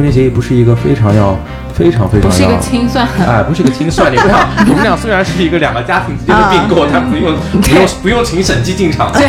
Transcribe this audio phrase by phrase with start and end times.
[0.00, 1.36] 婚前协议不是一个非常要
[1.74, 9.12] 非常非常不是一个要清算，哎，不是一个清算，你不要， 我们俩虽然是一个两个家庭之间的并购，但不用不用不用请审计进场。
[9.12, 9.28] 对，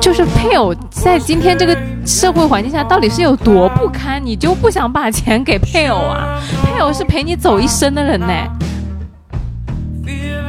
[0.00, 6.40] 就是配偶在今天这个社会环境下到底是有多不堪，你就不想把钱给配偶啊？
[6.64, 8.26] 配偶是陪你走一生的人呢。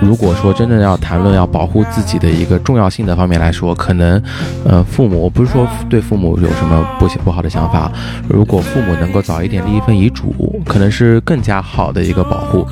[0.01, 4.21] 如果说真正要谈论要保护自己的一个重要性的方面来说，可能，
[4.65, 7.91] 呃，父母我不是说对父母有什么不不好的想法，
[8.27, 12.67] 如果父母能够早一点立一份遗嘱，可能是更加好的一个保护。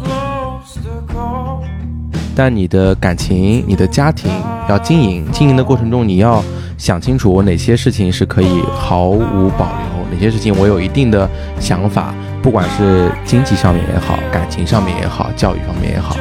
[2.35, 4.31] 但你的感情、你的家庭
[4.67, 6.43] 要经营，经营的过程中，你要
[6.79, 12.11] 想清楚，我哪些事情是可以毫无保留，哪些事情我有一定的想法，
[12.41, 16.15] 不管是经济上面也好，感情上面也好，教育方面也好。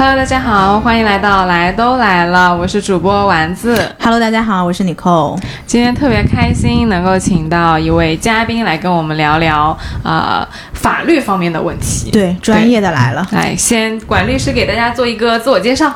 [0.00, 3.78] Hello，大家好，欢迎来到来都来了，我是主播丸子。
[4.00, 5.38] Hello，大家好，我是 Nicole。
[5.66, 12.10] 今天特别开心能够请到一位嘉宾来跟我们聊聊呃法律方面的问题。
[12.10, 13.28] 对，专业的来了。
[13.32, 15.92] 来，先管律师给大家做一个自我介绍。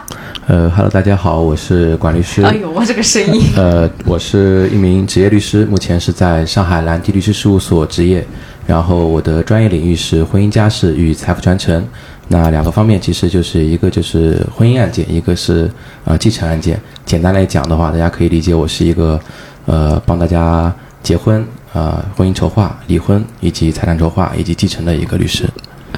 [0.49, 2.43] 呃，Hello，大家好，我是管律师。
[2.43, 3.55] 哎呦，我这个声音。
[3.57, 8.23] 呃，我是一名职业律师，目前是在上海蓝地律师事务所执业。
[8.67, 11.87] 然后我的专业领域是婚姻家事与财富传承。
[12.29, 15.71] 那两个方面其实就是一个就是婚姻案件，一个是
[16.05, 16.81] 呃继承案件。
[17.05, 19.21] 简单来讲的话，大家可以理解我是一个
[19.67, 20.73] 呃帮大家
[21.03, 25.49] 结婚、呃婚姻筹划、离婚以及财产筹划以及继承的一个律师。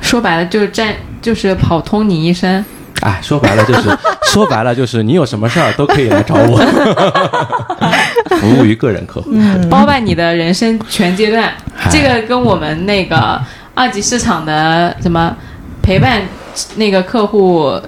[0.03, 2.65] 说白了就是占就是跑通你一生。
[3.03, 3.97] 哎，说白了就是
[4.33, 6.57] 说白了就是你有什么事儿都可以来找我，
[8.41, 9.31] 服务于个人客户，
[9.71, 11.53] 包办你的人生全阶段。
[11.91, 13.39] 这个跟我们那个
[13.75, 15.37] 二级市场的什么
[15.87, 16.21] 陪伴
[16.75, 17.81] 那个客户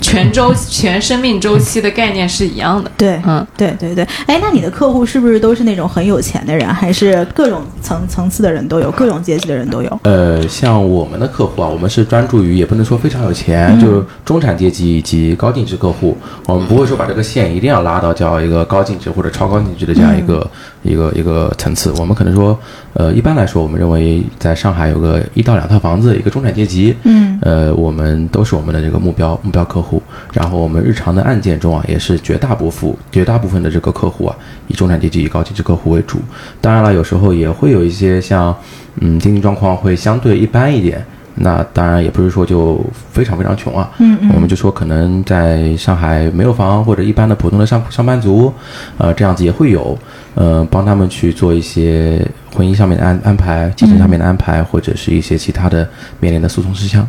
[0.00, 2.88] 全周全生命周期的概念是一样的。
[2.96, 4.06] 对，嗯，对对对。
[4.26, 10.00] 哎，那你的客户是不是都是那种很有钱的人，还是各种层层次的人都有，各种阶级的人都有？
[10.04, 16.16] 呃，像我们的客户啊，我们是专注于，也不能说非常有钱，就是中产阶级以及高净值客户。
[16.46, 20.48] 我们不会说把这个线一定要拉到叫一个高净值或者超高净值的这样一个、
[20.88, 21.92] 一个一个层次。
[21.98, 22.58] 我们可能说，
[22.94, 30.02] 呃，一般来说，我们认为在上海有个一到两套房子，一个中产阶级，嗯，呃，我们都是我们的这个目标目标客户。
[30.32, 36.18] 然后我们日常的案件中啊，也是绝大部分绝大部分的这个客户啊，以中产阶级、以高净值客户为主。
[36.60, 38.56] 当然了，有时候也会有一些像，
[39.00, 41.04] 嗯，经济状况会相对一般一点。
[41.40, 48.52] 那当然也不是说就非常非常穷啊，嗯嗯我们就说可能在上海没有房或者一般的普通的上上班族，
[48.96, 49.96] 呃，这样子也会有，
[50.38, 55.88] 呃，帮他们去做一些婚姻上面的安安排、继承上面的安排，或者是一些其他的
[56.20, 57.04] 面临的诉讼事项。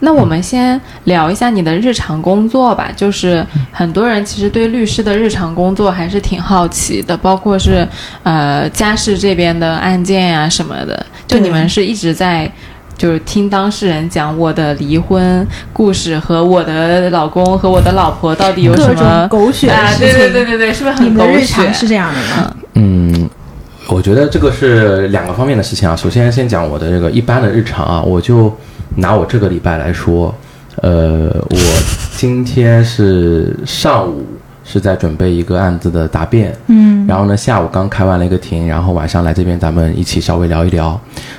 [0.00, 2.90] 那我们先聊一下你的日常工作吧。
[2.96, 7.86] 就是很多人其实对律师的日常工作还是挺好奇的，包括是
[8.24, 11.06] 呃家事这边的案件呀、什么的。
[11.28, 12.50] 就你们是一直在。
[12.96, 19.90] 就是听当事人讲我的离婚故事和我的老公和我的老婆到底有什么狗血的啊？
[19.90, 21.54] 事对对情对对对，是不是你们的日很狗血？
[21.64, 22.56] 常是这样的吗？
[22.74, 23.28] 嗯，
[23.88, 25.96] 我觉得这个是两个方面的事情啊。
[25.96, 28.54] 首先，先讲我的这个一般的日常啊，我就
[28.96, 30.32] 拿我这个礼拜来说，
[30.76, 31.58] 呃，我
[32.16, 34.24] 今天是上午
[34.64, 40.98] 是在准备一个案子的答辩，嗯，然后呢，下午刚开完了一个庭，然后晚上来这边咱们一起稍微聊一聊。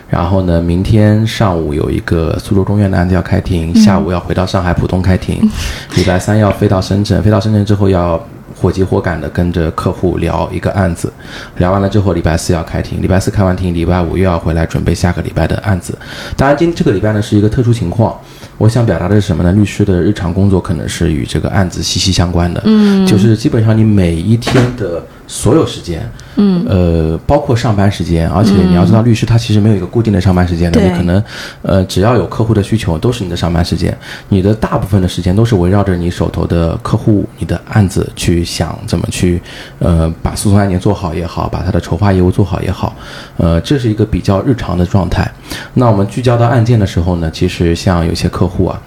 [0.09, 5.39] 然后呢，明天上午有一个苏州中院的案子要开庭，下午要回到上海浦东开庭，
[5.95, 8.21] 礼拜三要飞到深圳，飞到深圳之后要
[8.55, 11.11] 火急火赶的跟着客户聊一个案子，
[11.57, 15.97] 聊完了之后，礼拜四要开庭，礼拜四开完庭，礼拜五又要回来准备下个礼拜的案子。
[16.37, 18.15] 当然，今这个礼拜呢是一个特殊情况，
[18.57, 19.51] 我想表达的是什么呢？
[19.51, 30.89] 律师的日常工作可能是与这个案子息息相关的，嗯，就是基本上你每一天的所有时间，嗯，呃，包括上班时间，而且你要知道，律师他其实没有一个固定的上班时间的，对。
[30.89, 31.23] 你可能，
[31.61, 33.97] 呃，只要有客户的需求，都是你的上班时间，
[34.29, 39.41] 你的大部分的时间都是围绕着你手头的客户、你的案子去想怎么去，
[39.79, 42.95] 呃，把诉讼案件做好也好，把他的筹划业务做好也好，
[43.37, 45.29] 呃，这是一个比较日常的状态。
[45.73, 48.81] 那我们聚焦到案件的时候呢，其实像有些客户啊，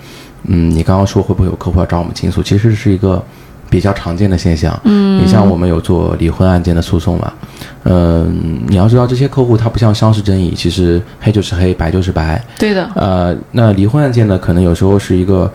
[0.45, 3.23] 嗯，你刚刚说会不会有客户要找我们倾诉，其实是一个
[3.69, 4.79] 比较常见的现象。
[4.85, 7.33] 嗯，你像我们有做离婚案件的诉讼嘛，
[7.85, 12.43] 嗯、你要知道这些客户他不像商事争议，其实黑就是黑，白就是白。
[12.59, 15.51] 对的，呃，那离婚案件呢，可能有时候是一个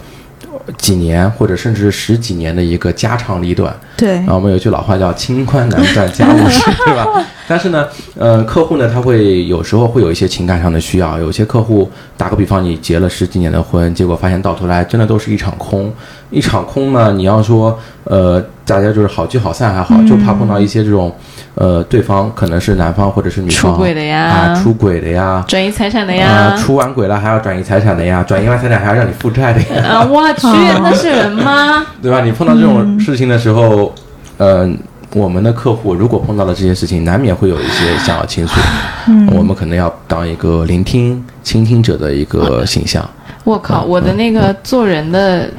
[0.78, 3.76] 几年或者甚至十几年的一个家长里短。
[3.98, 7.06] 对然后我们有句老话叫“清官难断家务事”， 对吧？
[7.48, 7.86] 但是呢，
[8.18, 11.20] 呃，客户呢，他会有时候会有一些情感上的需要。
[11.20, 15.92] 有些客户，打个比方，你结了十几年的婚，结果发现到头来真的都是一场空。
[16.32, 21.14] 一场空呢，你要说，呃，大家就是好聚好散还好，就怕碰到一些这种，
[21.56, 26.58] 呃，对方可能是男方或者是女方出轨的呀啊，出轨的呀，转移财产的啊，呀。
[26.58, 29.86] 出完轨了还要转移财产的呀，转移完财产还要让你负债的呀。
[29.88, 30.48] 啊，我去，
[30.82, 31.86] 那是人吗？
[32.02, 32.22] 对吧？
[32.22, 33.94] 你碰到这种事情的时候，
[34.38, 34.78] 嗯、
[35.14, 38.54] 我们的客户如果碰到了这些事情，难免会有一些想要倾诉，
[39.36, 43.04] 我们可能要当一个聆听、倾听者的一个形象。
[43.44, 45.50] 我靠，我的那个做人的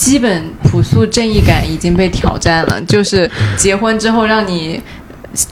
[0.00, 2.80] 基本朴素正义感已经被挑战了。
[2.88, 4.80] 就是结婚之后让你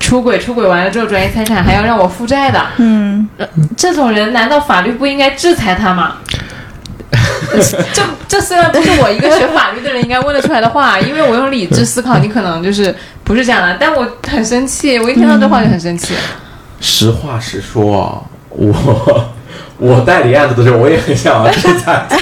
[0.01, 3.29] 出轨，出轨完了之后转移财产，还要让我负债的，嗯，
[3.77, 6.17] 这种人难道法律不应该制裁他吗？
[7.93, 16.15] 这 这虽然不是我一个学法律的人应该问得出来的话，因为我用理智思考，你可能就是不是这样的，但我很生气，我一听到这话就很生气。
[16.81, 19.31] 实话实说啊，我
[19.79, 22.17] 我代理案子的时候，我也很想要制裁他，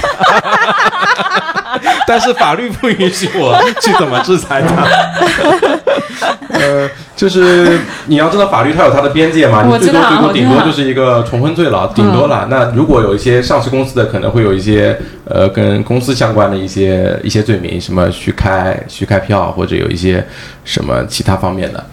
[2.07, 4.87] 但是法律不允许我去怎么制裁他。
[6.49, 12.47] 呃，就是你要知道，法律它有它的边界嘛，你最多最多顶多就是一个重婚罪了，顶多了。
[12.49, 20.25] 那如果有一些上市公司的，可能会有一些呃跟公司相关的一些一些罪名，什么虚开虚开票，或者有一些
[20.63, 21.85] 什么其他方面的。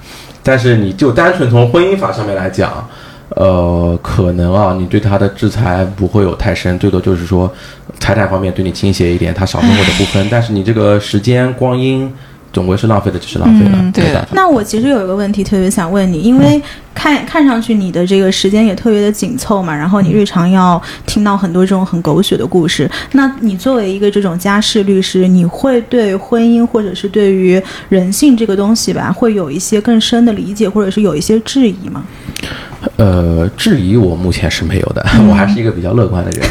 [0.42, 2.88] 但是你就单纯从婚姻法上面来讲，
[3.34, 7.52] 呃，可能啊，你对他的制裁不会有太深，最多就是说
[7.98, 12.08] 财产方面对你倾斜一点，他少分或者不分，但是你这个时间光阴
[12.52, 14.28] 总归是浪费的，就是浪费了，嗯对的。
[14.32, 16.62] 那我其实有一个问题特别想问你，因为
[16.94, 22.88] 看看上去你的这个时间也特别的紧凑嘛，然后你日常要听到很多这种很狗血的故事。
[23.12, 32.04] 那你作为一个这种家事律师，你会对婚姻或者是对于人性这个东西吧，会有一些更深的理解，或者是有一些质疑吗？
[32.96, 36.48] 呃，质疑我目前是没有的， 我还是一个比较乐观的人。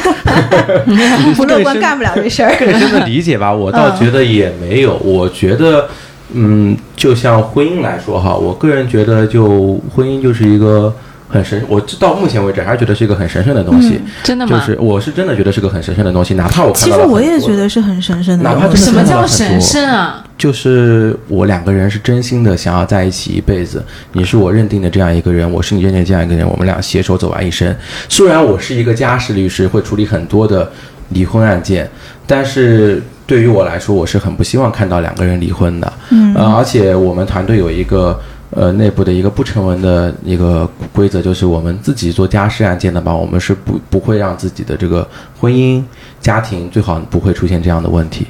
[1.35, 2.55] 不乐观干不了这事儿。
[2.59, 4.95] 更深的理解吧，我倒觉得也没有。
[4.97, 5.87] 我觉得，
[6.33, 10.93] 嗯，就像婚姻来说哈，我个人觉得，就婚姻就是一个
[11.33, 13.99] 很神，我到目前为止还是觉得是一个很神圣的东西。
[14.23, 14.59] 真的吗？
[14.59, 18.73] 就是我是真的觉得是个很神圣的东西，哪怕我看其到其，实我也觉得是很神圣的哪怕。
[18.75, 20.23] 什么叫神圣啊？
[20.37, 27.75] 就是我两个人是真心的想要在一起一辈子，你是我认定的这样一个人，我是你认定的这样一个人，我们俩携手走完一生。
[28.07, 30.69] 虽然我是一个家事律师，会处理很多的
[31.09, 31.89] 离婚案件，
[32.27, 35.93] 但是对于我来说，我是很不希望看到两个人离婚的。
[36.09, 38.19] 嗯呃，而且我们团队有一个
[38.55, 45.07] 呃内部的一个不成文的一个规则，就是我们自己做家事案件的吧，我们是不不会让自己的这个
[45.39, 45.83] 婚姻
[46.21, 48.27] 家庭最好不会出现这样的问题。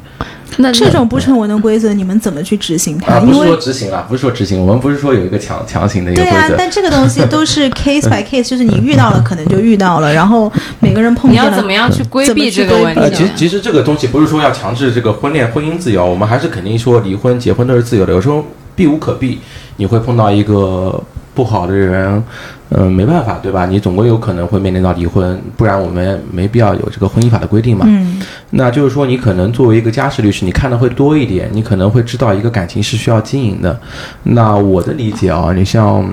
[0.57, 3.15] 那这种不成文的规则，你们怎么去执行它？
[3.15, 19.39] 啊，不因是说执行啊，不是说执行，我们不是说有一个强强行的一个对啊，但这个东西都是 case by case，就是你遇到了可能就遇到了，然后每个人碰你见了要怎么样去规避去规避这个问题呃，其实其实这个东西不是说要强制这个婚恋婚姻自由，我们还是肯定说离婚结婚都是自由的，有时候避无可避，
[19.77, 21.01] 你会碰到一个
[21.33, 22.23] 不好的人，
[22.69, 23.65] 嗯、没办法，对吧？
[23.65, 27.85] 你总归有可能会面临到离婚，不然我们没必要有这个婚姻法的规定嘛。
[27.87, 28.21] 嗯
[28.55, 33.79] 那就是说，你可能作为一个家事律师，你看的会多一点，你可能会知道一个感情是需要经营的。
[34.21, 36.07] 那我的理解啊，你像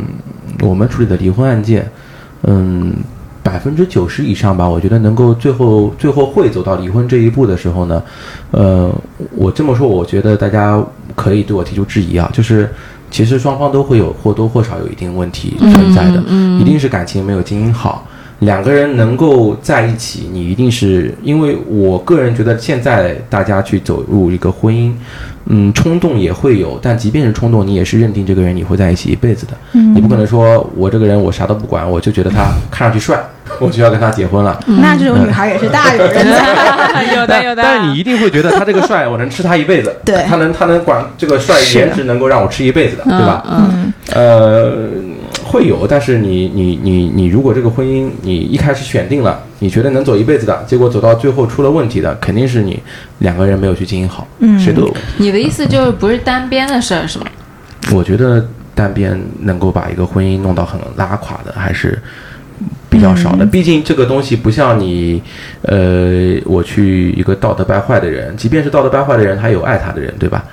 [0.62, 1.86] 我们处理的离婚案件，
[2.44, 2.94] 嗯，
[3.42, 8.02] 百分之九十以上吧，我觉得能够最后最后会走到离婚这一步的时候呢，
[8.52, 8.90] 呃，
[9.36, 10.82] 我这么说，我觉得大家
[11.14, 12.72] 可以对我提出质疑啊，就是
[13.10, 16.22] 其实双方都会有或多或少有一定问题存在的，
[16.60, 18.06] 一定是感情没有经营好。
[18.40, 24.92] 两个人能够在一起，你一定是因为我个人觉得，现在大家去走入一个婚姻，
[25.46, 29.52] 嗯，冲动也会有，但即便是冲动，你也是认定这个人你会在一起一辈子的。
[29.72, 33.18] 嗯你不可能说我这个人我啥都不管，我就觉得他看上去帅，
[33.58, 34.58] 我就要跟他结婚了。
[34.66, 36.50] 那这种女孩也是大有人在。
[37.16, 39.94] 有的 有的，但是你一定会觉得他这个帅，我能吃他一辈子。
[40.04, 43.42] 对他能他能管这个帅颜值能够让我吃一辈子的，对吧？
[43.50, 44.72] 嗯，呃，
[45.50, 52.80] 会有，但是你你你你，如果这个婚姻你一开始选定了，你觉得能走一辈子的，结果走到最后出了问题的，肯定是你
[53.18, 55.00] 两个人没有去经营好，嗯谁都有问题。
[55.16, 57.26] 你的意思就是不是单边的事儿是吗？
[57.92, 61.98] 我觉得单边能够把一个婚姻弄到很拉垮的，还是
[62.88, 63.44] 比较少的。
[63.44, 65.20] 毕竟这个东西不像你，
[65.62, 70.44] 呃，我去一个道德败坏的人，即便是道德败坏的人，他有爱他的人，对吧？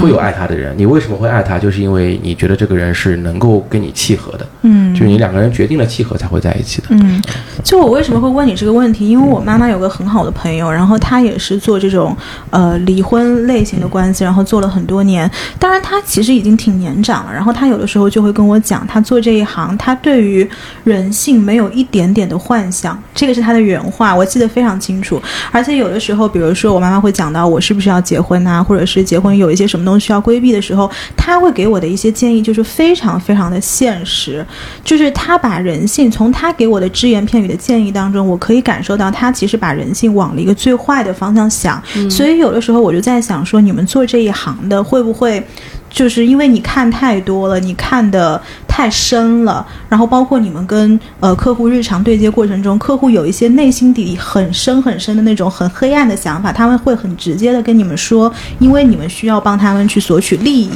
[0.00, 0.74] 会有爱他的人。
[0.76, 1.58] 你为什么会爱他？
[1.58, 6.88] 就是因为你觉得这个人是能够跟你契合的，嗯就是你两个人决定了契合才会在一起的。
[6.90, 7.22] 嗯，
[7.64, 9.08] 就我为什么会问你这个问题？
[9.08, 12.16] 因为我妈妈有个很好的朋友，然后她也是做这种
[12.50, 15.30] 呃离婚类型的关系，然后做了很多年。
[15.58, 17.32] 当然，她其实已经挺年长了。
[17.32, 20.48] 然后她有的时候就会跟我讲，她做这一行，她对于
[20.84, 25.20] 人性没有一点点的幻想，这个是她的原话，我记得非常清楚。
[25.50, 34.44] 而且有的时候，比如说我妈妈会讲到我是不是要结婚呐、或者是结婚有一些什么东西需要规避的时候，他会给我的一些建议就是非常非常的现实。
[34.84, 41.82] 就是他把人性从他给我的只言片语的建议当中，我可以感受到他其实把人性往了一个最坏的方向想。
[42.10, 45.42] 所以有的时候我就在想说，你们做这一行的会不会？
[45.92, 60.72] 就是因为你看太多了，你看的太深了，然后包括你们跟呃客户日常对接过程中，客户有一些内心底很深很深的那种很黑暗的想法，他们会很直接的跟你们说，因为你们需要帮他们去索取利益，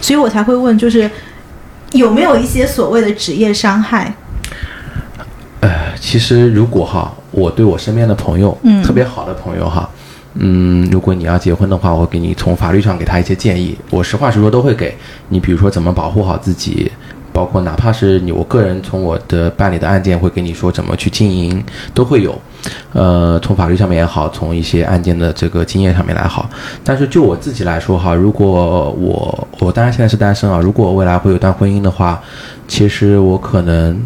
[0.00, 1.08] 所以我才会问，就是
[1.92, 4.12] 有没有一些所谓的职业伤害？
[5.60, 5.70] 呃，
[6.00, 10.05] 其实如果哈，我对我身边的朋友，嗯特别好的朋友哈，嗯，
[10.38, 14.94] 嗯如果你要结婚的话，我给你从法律上给他一些建议，我实话实说都会给
[15.28, 15.40] 你。
[15.40, 16.90] 比如说怎么保护好自己，
[17.32, 21.62] 包括哪怕是你，我个人从我的办理的案件会给你说怎么去经营，
[21.94, 22.38] 都会有。
[22.92, 26.48] 呃，从法律上面也好，从一些案件的这个经验上面来好。
[26.82, 32.20] 但是就我自己来说哈，如果我我当然现在是单身啊，如果未来会有段婚姻的话，
[32.66, 33.96] 其实我可能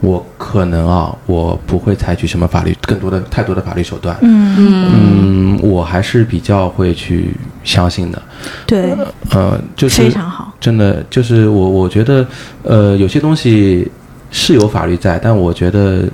[0.00, 4.16] 我可能啊，我不会采取什么法律更多的太多的法律手段。
[4.22, 8.22] 嗯，嗯，我还是比较会去相信的。
[8.66, 8.96] 对，
[9.30, 10.52] 呃，就是非常好。
[10.58, 12.26] 真的就是我我觉得，
[12.62, 13.90] 呃，有些东西
[14.30, 16.04] 是有法律在，但我觉得，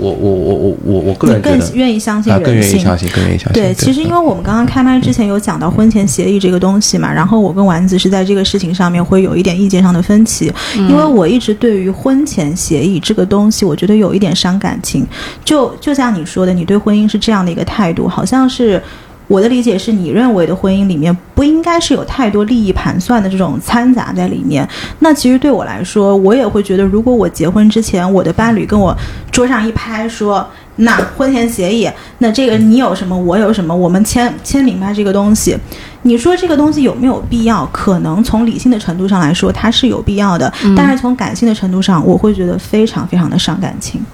[0.00, 2.80] 我我我我我我个人更愿意相信啊，人更愿意性。
[2.80, 3.62] 相信，更愿意相信。
[3.62, 15.06] 对，其实因为我们刚刚开麦之前有讲到婚前协议这个东西嘛，然后我跟丸子是在这个事情上面会有一点意见上的分歧，因为我一直对于婚前协议这个东西，我觉得有一点伤感情。
[15.44, 18.82] 就就像你说的，你对婚姻是这样的一个态度，好像是。
[19.30, 24.68] 我的理解是你认为的婚姻里面不应该是有太多利益盘算的这种掺杂在里面。
[24.98, 28.92] 那其实对我来说，我也会觉得，如果我结婚之前，我的伴侣跟我
[29.30, 30.44] 桌上一拍说，
[30.74, 35.56] 那婚前协议，那这个你有什么，我有什么，我们签签明白这个东西。
[36.02, 37.64] 你说这个东西有没有必要？
[37.66, 44.04] 可能从理性的程度上来说，它是有必要的，但是从感性的程度上，我会觉得非常非常的伤感情。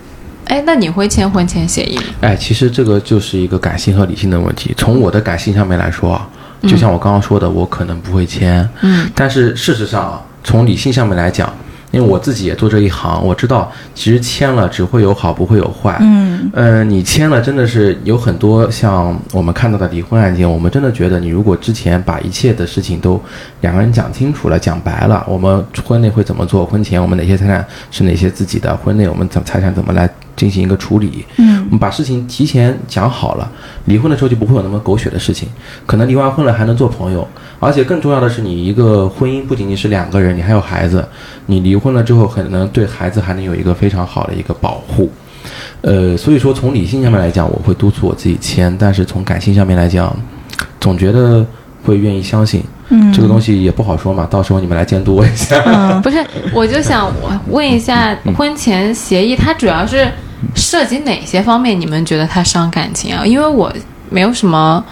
[0.47, 2.03] 哎，那你会签婚前协议吗？
[2.23, 4.73] 哎，其实这个就是一个感性和理性的问题。
[4.77, 6.29] 从我的感性上面来说啊，
[6.63, 8.69] 就像我刚刚说的，我可能不会签。
[8.83, 11.53] 嗯，但是事实上啊，从理性上面来讲，
[11.91, 15.97] 因为我自己也做这一行，我知道其实签了只会有好，不会有坏。
[16.01, 23.21] 嗯呃，你签了真的是有很多像我们看到的离婚案件，我们真的觉得你如果之前把一切的事情都
[23.63, 31.57] 两个人讲清楚了、讲白了，我们婚内会怎么做，婚前我们哪些财产是哪些自己的，婚内我们怎财产怎么来进行一个处理，嗯。
[31.67, 33.51] 我们把事情提前讲好了，
[33.87, 35.49] 离婚的时候就不会有那么狗血的事情，
[35.85, 37.27] 可能离完婚了还能做朋友，
[37.59, 41.05] 而且更重要的是，你一个婚姻不仅仅是两个人，你还有孩子，
[41.47, 45.11] 你离婚了之后，可能对孩子还能有一个非常好的一个保护。
[45.81, 50.17] 呃，所以说从理性上面来讲，我会督促我自己签，但是从感性上面来讲，
[50.81, 51.45] 总觉得
[51.83, 52.63] 会愿意相信。
[52.89, 55.61] 嗯，这个东西也不好说嘛，到时候你们来监督我一下。
[55.67, 60.09] 嗯不是，我就想我问一下，婚前协议它主要是
[60.55, 61.81] 涉及哪些方面？
[61.81, 63.25] 你们觉得它伤感情啊？
[63.25, 63.73] 因为我
[64.11, 64.85] 没有什么，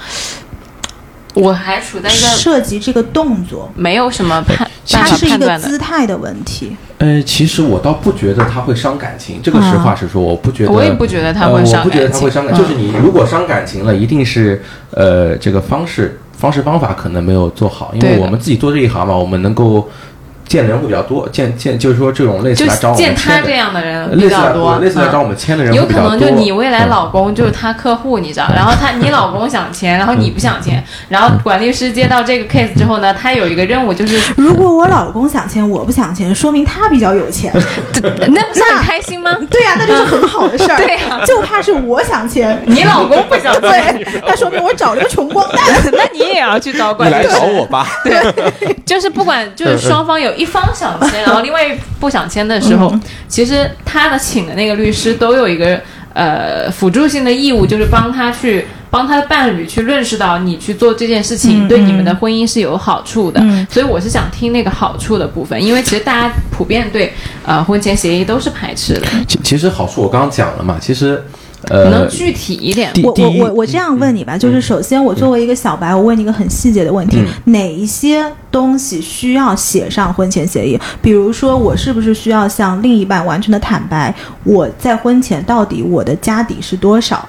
[1.35, 5.59] 我还处在一个涉及这个动作，没有什么判它是一个。
[5.59, 6.77] 姿态的问题。
[6.99, 10.73] 呃，其实我倒不觉得他会伤感情，这个实话实说，我不觉得。
[10.73, 11.67] 我也不觉得他会呃。
[11.67, 12.21] 伤我不觉得感情。
[12.21, 19.89] 它会伤感，嗯就是你如果伤感情了，一定是呃这个方式方式方法可能没有做好，因为我们自己做这一行嘛，我们能够
[20.47, 26.01] 见的人会比较多，见见就是说这种类似就来找我见们签的，他这样的人比类似来较多，类似来找我嗯们签的人有可。
[26.01, 37.53] 能就你未来嗯老公就是他客户，你知道，然后他你老公想签，然后你不想签，然后管律师接到这个 case 之后呢，他有一个任务就是， 如果我老公想签，我不想签，说明他比较有钱。
[38.03, 39.37] 那不是很开心吗？
[39.51, 40.77] 对呀、那就是很好的事儿。
[40.77, 45.59] 对呀就怕是我想签， 你老公不想签，对，那说明我找了个穷光蛋。
[45.93, 47.35] 那你也要去找管律师。
[47.35, 47.87] 找我吧。
[48.85, 52.93] 就是不管就是双方有一方想签， 然后另外一不想签的时候，
[53.29, 55.81] 其实他的请的那个律师都有一个
[56.13, 63.41] 呃辅助性的义务，就是帮他去帮他的伴侣去认识到你去做这件事情、嗯对你们的婚姻是有好处的。
[63.43, 67.13] 嗯所以我是想听那个好处的部分，因为其实大家普遍对
[67.45, 69.07] 呃婚前协议都是排斥的。
[69.27, 71.23] 其其实好处我刚刚讲了嘛，其实。
[71.69, 72.93] 呃能，具体一点？
[73.03, 80.79] 我我我我这样问你吧，就是首先我作为一个小白，我问你一个很细节的问题：嗯哪一些东西需要写上婚前协议？
[81.01, 87.29] 比如说，我是不是需要向另一半完全的坦白，我在婚前到底我的家底是多少？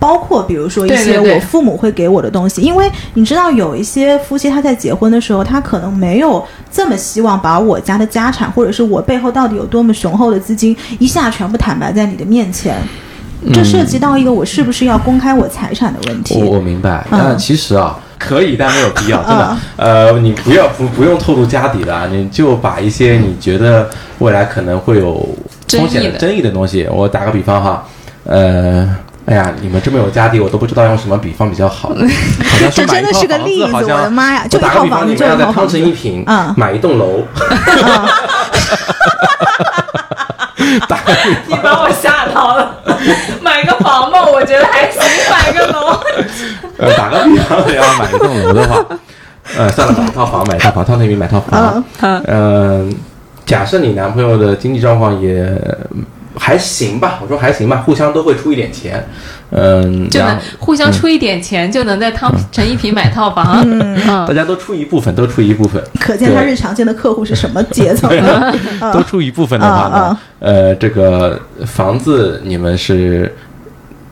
[0.00, 12.76] 包括比如说一些我父母会给我的东西，因为你知道有一些夫妻他在结婚的时候，他可能没有这么希望把我家的家产或者是我背后到底有多么雄厚的资金一下全部坦白在你的面前。
[13.52, 16.42] 这涉及到一个我是不是要公开我财产的问题。
[16.42, 19.56] 我我明白，嗯但其实啊，可以，但没有必要，真的。
[19.76, 25.28] 呃，你不要不不用透露家底的，你就把一些你觉得未来可能会有
[25.68, 27.84] 风险的争议的东西，我打个比方哈，
[28.24, 28.96] 呃。
[29.26, 31.88] 哎呀，你们这么有家底，我都不知道用什么比方比较好。
[32.44, 37.22] 好像这真的买一套房是个例子好像我的妈呀就打个比方，一套房子你们要在汤臣一品嗯买一栋楼，
[40.86, 42.76] 打个比你把我吓到了，
[43.40, 45.98] 买个房吧，我觉得还行，买个楼。
[46.84, 48.84] 呃，打个比方， 要买一栋楼的话，
[49.56, 51.84] 呃，算了，买一套房，买一套房，汤臣一品买套房。
[52.00, 52.94] 嗯嗯、
[53.46, 55.46] 假设你男朋友的经济状况也
[56.36, 59.06] 还行吧，我说还行吧，互相都会出一点钱，
[59.50, 63.62] 嗯，就能互相出一点钱，就能在汤陈一平买套房。
[63.64, 63.94] 嗯
[64.26, 68.54] 大家都出一部分，都出一部分，可见他日常见的客户是什么阶层的。
[68.92, 73.32] 都出一部分的话呢，呃，这个房子你们是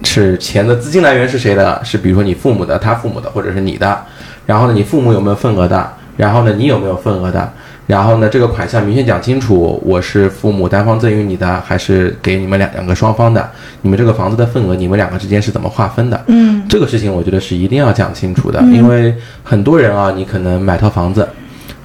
[0.04, 1.80] 是钱的资金来源是谁的？
[1.84, 3.98] 是比如说你父母的、他父母的，或者是你的。
[4.46, 5.92] 然后呢，你父母有没有份额的？
[6.16, 7.52] 然后呢，你有没有份额的？
[7.86, 13.48] 然后呢，这个款项明确讲清楚，我是父母单方赠与你的，还是给你们两两个双方的？
[13.82, 16.22] 你们这个房子的份额，你们两个之间是怎么划分的？
[16.28, 21.28] 嗯这个事情我觉得是一定要讲清楚的，因为很多人啊，你可能买套房子，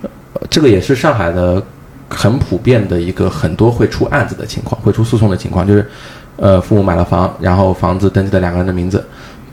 [0.03, 0.09] 呃
[0.49, 1.61] 这个也是上海的
[2.09, 5.85] 很普遍的一个很多会出案子的情况，会出诉讼的情况，就是，
[6.37, 9.03] 呃，父母买了房，然后房子登记了两个人的名字，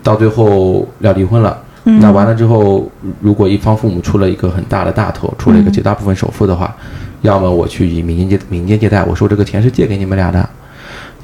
[0.03, 1.59] 到最后要离婚了。
[2.01, 6.75] 那完了之后，如果一方父母出了一个很大的大头，出了一个绝大部分首付的话，
[7.21, 10.49] 要么我去以民间借民间借贷，我说这个钱是借给你们俩的，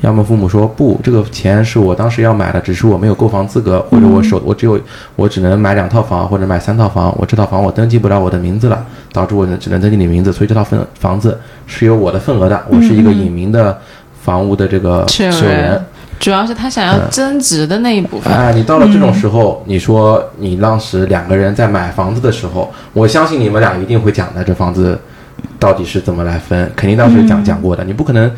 [0.02, 4.79] 要么父母说不，这个钱是我当时要买的，只是我没有购房资格，或者我手我只有
[5.17, 13.79] 我只能买两套房或者买三套房，我这套房我登记不了我的名字了，导致我呢只能登记你名字，所以这套份房子是有我的份额的，我是一个隐名的
[14.23, 15.85] 房屋的这个持有人人。
[16.19, 18.33] 主要是他想要增值的那一部分。
[18.33, 24.99] 哎，你到了这种时候，你说你当时两个人在买房子的时候，我相信你们俩一定会讲的，这房子
[25.59, 28.30] 到底是怎么来分，肯定当时讲讲过的，你不可能。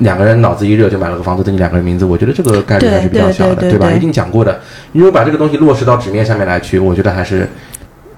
[0.00, 3.60] 两个人脑子一热就买了个房子登记两个人名字，我觉得这个概率还是比较小的，吧？
[3.62, 4.60] 对对对对一定讲过的。
[4.92, 7.48] 你如果把这个东西落实到纸面上面来去，我觉得还是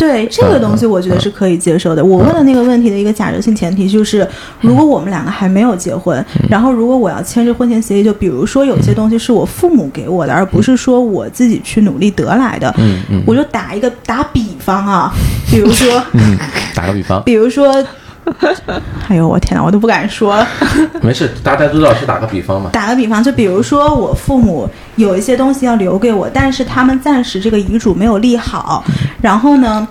[0.00, 2.02] 对这个东西，我觉得是可以接受的。
[2.02, 4.26] 我问的那个问题的一个假设性前提就是，
[4.62, 13.22] 如果我们两个还没有结婚，然后如果我要签这婚前协议，就比如说有些东西是我父母给我的，而不是说我自己去努力得来的，嗯嗯。
[13.26, 15.12] 我就打一个打比方啊，
[15.50, 16.38] 比如说，嗯，
[16.74, 17.84] 打个比方，比如说，
[19.08, 20.44] 哎呦我天哪，我都不敢说。
[21.02, 22.70] 没事，大家都知道是打个比方嘛。
[22.72, 28.84] 打个比方，就比如说我父母有一些东西要留给我，但是他们暂时这个遗嘱没有立好，
[29.20, 29.86] 然后呢，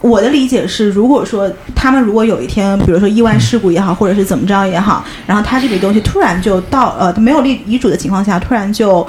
[0.00, 9.06] 我的理解是，如果说他们如果有一天，比如说意外事故也好，或者是怎么着也好，然后他这笔东西突然就到呃没有立遗嘱的情况下，突然就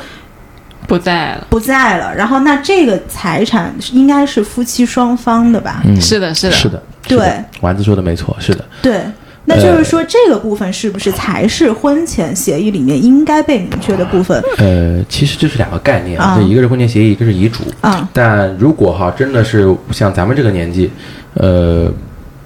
[0.87, 1.47] 不在了。
[1.49, 5.81] 不在了，然后那这个财产应该是夫妻双方的吧？
[5.85, 8.63] 嗯，是的，是的，是的，对，丸子说的没错，是的。
[8.81, 9.01] 对。
[9.47, 14.43] 那就是说，这个部分是不是才是婚前协议里面应该被明确的部分？
[14.57, 17.63] 呃，其实这是两个概念啊这一个是婚前协议，一个是遗嘱。
[17.81, 20.89] 嗯但如果哈真的是像咱们这个年纪，
[21.35, 21.87] 呃，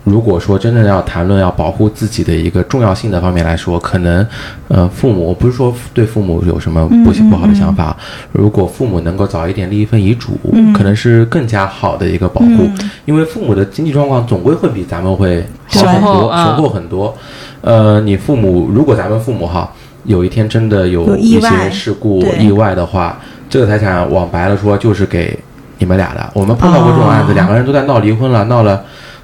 [0.04, 4.26] 如果说真的要谈论要保护自己的一个重要性的方面来说，可能
[4.68, 7.96] 呃父母我不是说对父母有什么不不好的想法，
[8.32, 10.32] 如果父母能够早一点立一份遗嘱，
[10.74, 12.70] 可能是更加好的一个保护，
[13.06, 16.46] 因为父母的经济状况总归会比咱们会好很雄厚多，啊。
[16.46, 17.16] 雄厚很多。
[17.62, 19.70] 呃，你父母如果咱们父母哈
[20.06, 22.44] 有一天真的有一些事故对。
[22.44, 25.38] 意外的话，这个财产往白了说就是给
[25.78, 26.30] 你们俩的。
[26.34, 27.36] 我们碰到过这种案子，哦。
[27.36, 28.82] 两个人都在闹离婚了，闹了，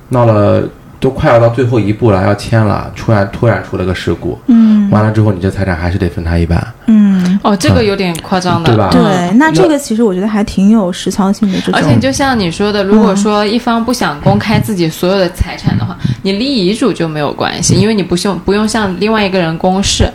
[0.10, 0.64] 闹了，
[1.00, 4.90] 都快要到最后一步了，要签了，突然突然出了个事故，嗯。
[4.90, 8.90] 完了之后你这财产还是得分他一半，嗯，哦，这个有点夸张的，对吧？
[8.94, 9.04] 嗯。
[9.04, 11.58] 对，那这个其实我觉得还挺有实操性的。
[11.62, 20.10] 这种，而且就像你说的，如果说一方不想公开自己所有的财产的话，你立遗嘱就没有关系，因为你不用不用向另外一个人公示。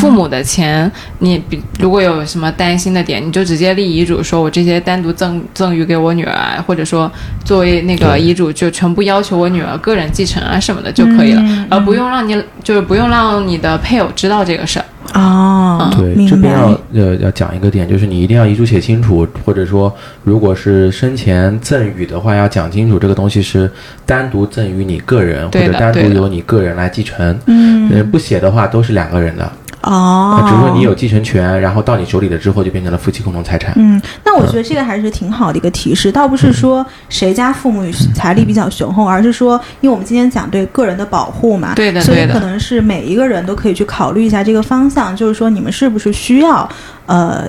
[0.00, 7.10] 父母的钱，你比如果有什么担心的点，你就直接立遗嘱，说我这些单独赠赠予给我女儿，或者说
[7.44, 14.84] 作为那个遗嘱就全部要求我女儿个人继承啊什么的就可以了，而不用让你就是不用让你的配偶知道这个事儿。
[15.12, 23.70] 哦，对，这边要呃要讲一个点，就是你一定要遗嘱写清楚，或者说如果是生前赠与的话，要讲清楚这个东西是
[24.06, 27.38] 单独赠与你个人，或者单独由你个人来继承。
[27.46, 29.52] 嗯，嗯，不写的话都是两个人的，
[29.84, 33.72] 哦，只是说你有继承权，然后到你手里了之后就变成了夫妻共同财产。
[33.76, 46.68] 嗯，那我觉得这个还是挺好的一个提示，倒不是说谁家父母财力比较雄厚，而是说，因为我们今天讲对个人的保护嘛，对的所以可能是每一个人都可以去考虑一下这个方向，就是说你们是不是需要
[47.06, 47.46] 呃。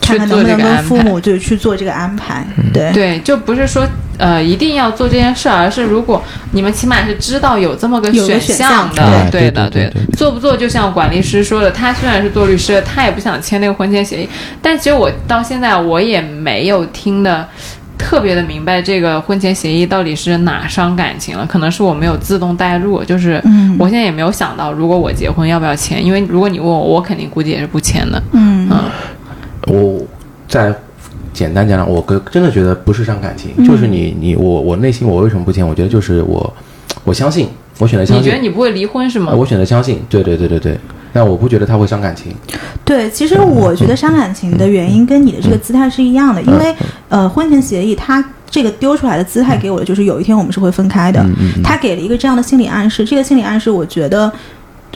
[0.00, 2.92] 看看能不能跟父母就去做这个安排，对。
[2.92, 3.86] 对，就不是说
[4.18, 14.28] 呃一定要做这件事儿，而是如果你们起码是知道有这么个选选项的，对对的的对对对对做不做就像管律师说的，他虽然是做律师，他也不想签那个婚前协议，
[14.62, 17.46] 但其实我到现在我也没有听的。
[17.98, 23.74] 特别的明白这个婚前协议到底是哪伤感情了，可能是我没有自动带入，就是嗯。
[23.78, 28.22] 我现在也没有想到，如果我结婚要不要签，因为如果你问我，我肯定估计也是不签的。
[28.32, 28.68] 嗯。
[28.70, 28.82] 嗯，
[29.66, 30.00] 我
[30.48, 30.74] 再
[31.32, 35.66] 简单讲讲，我个真的觉得不是伤感情，就是你你我我内心我为什么不签？
[35.66, 36.54] 我觉得就是我
[37.04, 37.48] 我相信，
[37.78, 38.24] 我选择相信。
[38.24, 39.32] 你觉得，你不会离婚是吗？
[39.32, 40.78] 呃我选择相信，对对对对对。
[41.12, 42.30] 但我不觉得他会伤感情，
[42.84, 46.74] 对，其实我觉得伤感情的原因跟你的这个姿态是一样的，因为
[47.08, 51.62] 呃，婚前协议他这个丢出来的姿态给我的就是有一天我们是会分开的，嗯嗯嗯。
[51.62, 54.30] 他给了一个这样的心理暗示，这个心理暗示我觉得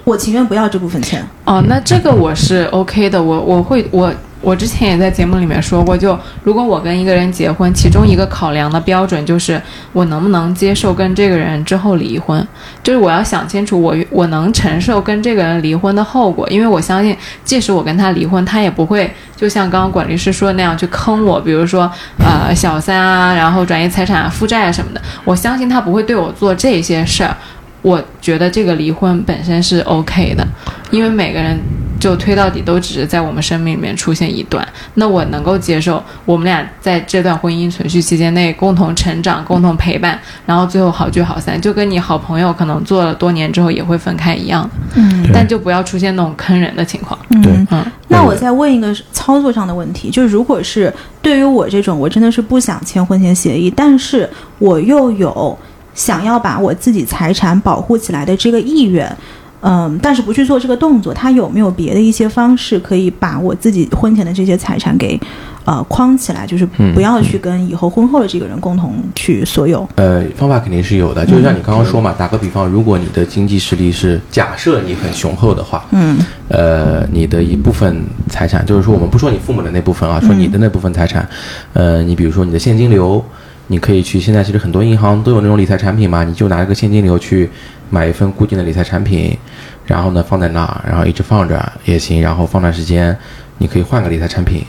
[0.05, 9.61] 我情愿不要这部分钱，哦，那这个我是 OK 的，我我会我我之前也在节目里面说过，就如果我跟一个人结婚，其中一个考量的标准就是
[9.93, 12.47] 我能不能接受跟这个人之后离婚，
[12.83, 27.37] 就是我要想清楚我我能承受跟这个人离婚的后果，因为我相信，即使我跟他离婚，他也不会就像刚刚管律师说的那样去坑我，比如说呃小三啊，然后转移财产啊、负债啊什么的，我相信他不会对我做这些事儿。
[27.83, 30.47] 我觉得这个离婚本身是 OK 的，
[30.91, 31.59] 因为每个人
[32.01, 47.17] 就推到底都只是在我们生命里面出现一段，那我能够接受我们俩在这段婚姻存续期间内共同成长、共同陪伴，然后最后好聚好散，就跟你好朋友可能做了多年之后也会分开一样的，嗯但就不要出现那种坑人的情况。
[47.43, 47.67] 对嗯。
[47.71, 55.57] 嗯，那我再问一个操作上的问题，就是如果是对于我这种，我真的是不想签婚前协议，但是我又有
[55.95, 59.15] 想要把我自己财产保护起来的这个意愿，
[59.63, 65.21] 嗯，但是不去做这个动作，他有没有别的一些方式可以把我自己婚前的这些财产给
[65.65, 69.89] 呃框起来，就是嗯不要去跟以后婚后的这个人共同去所有？
[69.97, 76.19] 呃，方法肯定是有的，就像你刚刚说嘛，打个比方，如果你的经济实力是假设你很雄厚的话，嗯。
[76.49, 81.29] 呃，你的一部分财产，就是说我们不说你父母的那部分啊，说你的那部分财产，
[81.75, 83.25] 呃，你比如说你的现金流，
[83.69, 87.49] 你可以去，现在其实很多银行都有那种理财产品嘛，你就拿这个现金流去
[87.91, 89.37] 买一份固定的理财产品，
[89.85, 93.17] 然后呢放在那儿，然后一直放着也行，然后放段时间，
[93.59, 94.65] 你可以换个理财产品，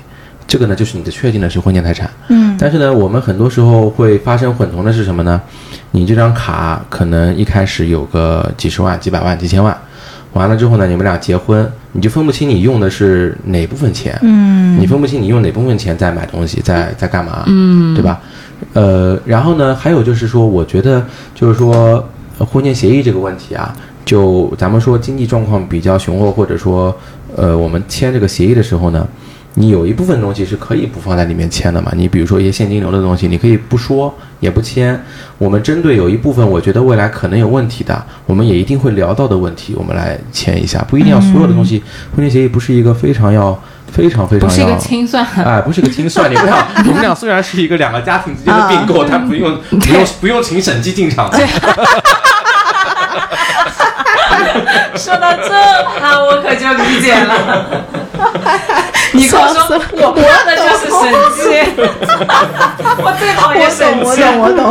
[0.48, 2.10] 这个呢就是你的确定的是婚前财产。
[2.28, 5.42] 嗯但是呢，我们很多时候会发生混同的是什么呢？
[5.92, 9.76] 你这张卡可能一开始有个几十万、几百万、几千万，
[10.34, 18.20] 完了之后呢，你们俩结婚，你就分不清你用的是哪部分钱，嗯你分不清你用哪部分钱在买东西，在在干嘛，嗯，对吧？
[18.74, 21.04] 呃，然后呢，还有就是说，我觉得
[21.34, 22.06] 就是说，呃
[22.46, 23.74] 婚前协议这个问题啊，
[24.06, 26.96] 就咱们说经济状况比较雄厚，或者说，
[27.36, 29.08] 呃，我们签这个协议的时候呢，
[29.56, 31.92] 你有一部分东西是可以不放在里面签的嘛？
[31.96, 35.00] 你比如说一些现金流的东西，你可以不说也不签。
[35.38, 41.82] 我们针对有一部分我觉得未来可能有问题的，我们也一定会聊到的问题，我们来签一下，不一定要所有的东西。
[42.16, 43.60] 婚前协议不是一个非常要
[43.92, 45.26] 非常非常要不是一个清算。
[45.36, 51.38] 哎，不是个清算，你们俩，你们俩虽然是一个两个家庭之间的并购，但不用不用不用请审计进场的。
[54.96, 55.50] 说到这
[56.00, 57.34] 趴，我可就理解了。
[59.14, 61.02] 你跟我说，我怕的就是神
[61.36, 61.44] 仙，
[63.04, 64.22] 我最讨厌审我计。
[64.22, 64.62] 懂我懂。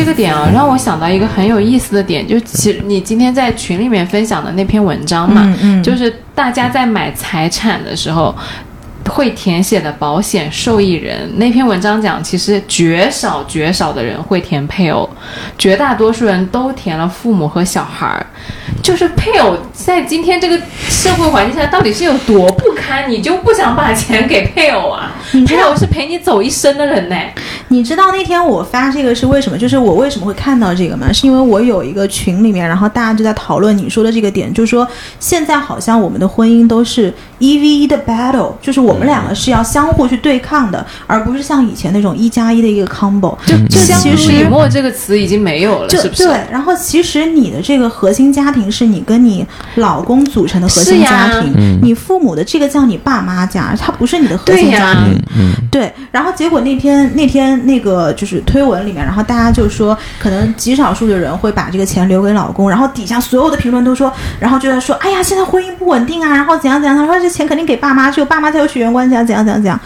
[0.00, 8.34] 这个点啊，让我想到一个很有意思的点，就其实你今天在群里面分享的那篇文章嘛，嗯嗯就是大家在买财产的时候。
[9.20, 15.06] 会填写的保险受益人那篇文章讲，其实绝少绝少的人会填配偶，
[15.58, 18.24] 绝大多数人都填了父母和小孩儿。
[18.82, 25.12] 就是配偶在今天这个社会环境下到底是有多不堪，你就不想把钱给配偶啊？
[25.46, 27.16] 配偶是陪你走一生的人呢。
[27.68, 29.58] 你知道那天我发这个是为什么？
[29.58, 31.12] 就是我为什么会看到这个吗？
[31.12, 43.36] 是因为我有一个群里面，然后大家就在讨论你说的这个点，就是说现在好像我们的婚姻都是一 v 一的 battle，就是我们两个是要相互去对抗的，而不是像以前那种一加一的一个 combo。
[43.46, 46.24] 就就相濡其实以沫这个词已经没有了，就是不是？
[46.24, 49.44] 对，然后其实你的这个核心家庭是你跟你
[49.76, 55.20] 老公组成的核心家庭，你父母的这个叫你爸妈家，他不是你的核心家庭。
[55.34, 69.78] 嗯，对，然后结果那天那天那个就是推文里面，然后大家就说，可能极少数的人会把这个钱留给老公，然后底下所有的评论都说，然后就在说，哎呀，现在婚姻不稳定啊，然后怎样怎样，他说这钱肯定给爸妈，只有爸妈才有血缘关系啊，怎样怎样怎样。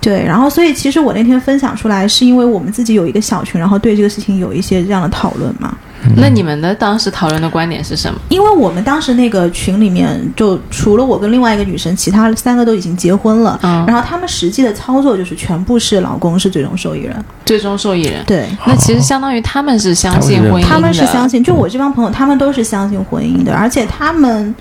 [0.00, 5.76] 对，然后所以其实我那天分享出来，是因为我们自己有一个小群，然后对这个事情有一些这样的讨论嘛。
[6.16, 8.20] 那你们的当时讨论的观点是什么？
[8.28, 13.58] 因为我们当时那个群里面，就除了我跟另外一个女生，其他三个都已经结婚了。
[13.64, 17.24] 嗯然后他们实际的操作就是全部是老公是最终受益人。
[17.44, 18.24] 最终受益人？
[18.24, 24.54] 对，那其实相当于他们是相信婚姻的，他们是相信，就我这帮朋友，他们都是相信婚姻的，而且他们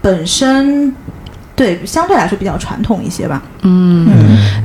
[0.00, 0.94] 本身
[1.54, 3.42] 对相对来说比较传统一些吧。
[3.62, 4.08] 嗯，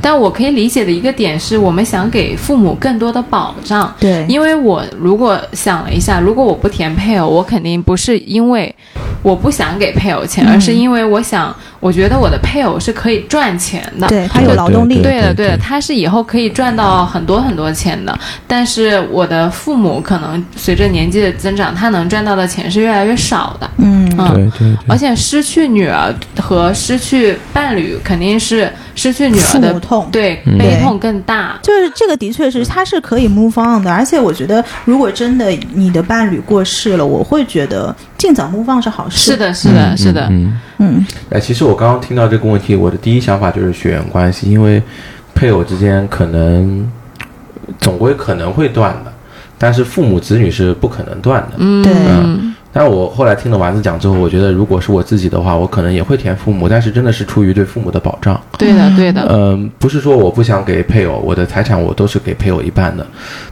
[0.02, 3.94] 但我可以理解的一个点是我们想给父母更多的保障。
[4.00, 8.74] 对，因为我如果想了一下，如果我不填配偶，我肯定不是因为
[9.22, 14.08] 我不想给配偶钱，嗯而是因为我想，我觉得我的配偶是可以赚钱的。
[14.08, 18.18] 对他有劳动力，对的，对的，他是以后可以赚到很多很多钱的。
[18.48, 23.70] 但是我的父母可能随着年纪的增长，他能赚到的钱是越来越少的。
[23.76, 30.08] 嗯，嗯，对对对，而且失去女儿和失去伴侣肯定是失去女儿的痛。
[30.10, 31.58] 对嗯悲痛更大。
[31.62, 39.32] 就是这个的确是，他是可以 move on 的，而且我觉得，如果真的你的伴侣过世了，我会觉得尽早 move on 是好事。
[39.32, 40.26] 是，的，是的，嗯是的。
[40.30, 44.82] 嗯，嗯，哎，其实我刚刚听到这个问题，我的第一想法就是血缘关系，因为
[45.34, 46.90] 配偶之间可能
[47.78, 49.12] 总归可能会断的，
[49.56, 51.56] 但是父母子女是不可能断的。
[51.58, 58.40] 嗯，对嗯但是我后来听了丸子讲之后，我觉得如果是我自己的话，我可能也会填父母，但是真的是出于对父母的保障。
[58.58, 59.26] 对的，对的。
[59.30, 63.06] 嗯，不是说我不想给配偶，我的财产我都是给配偶一半的，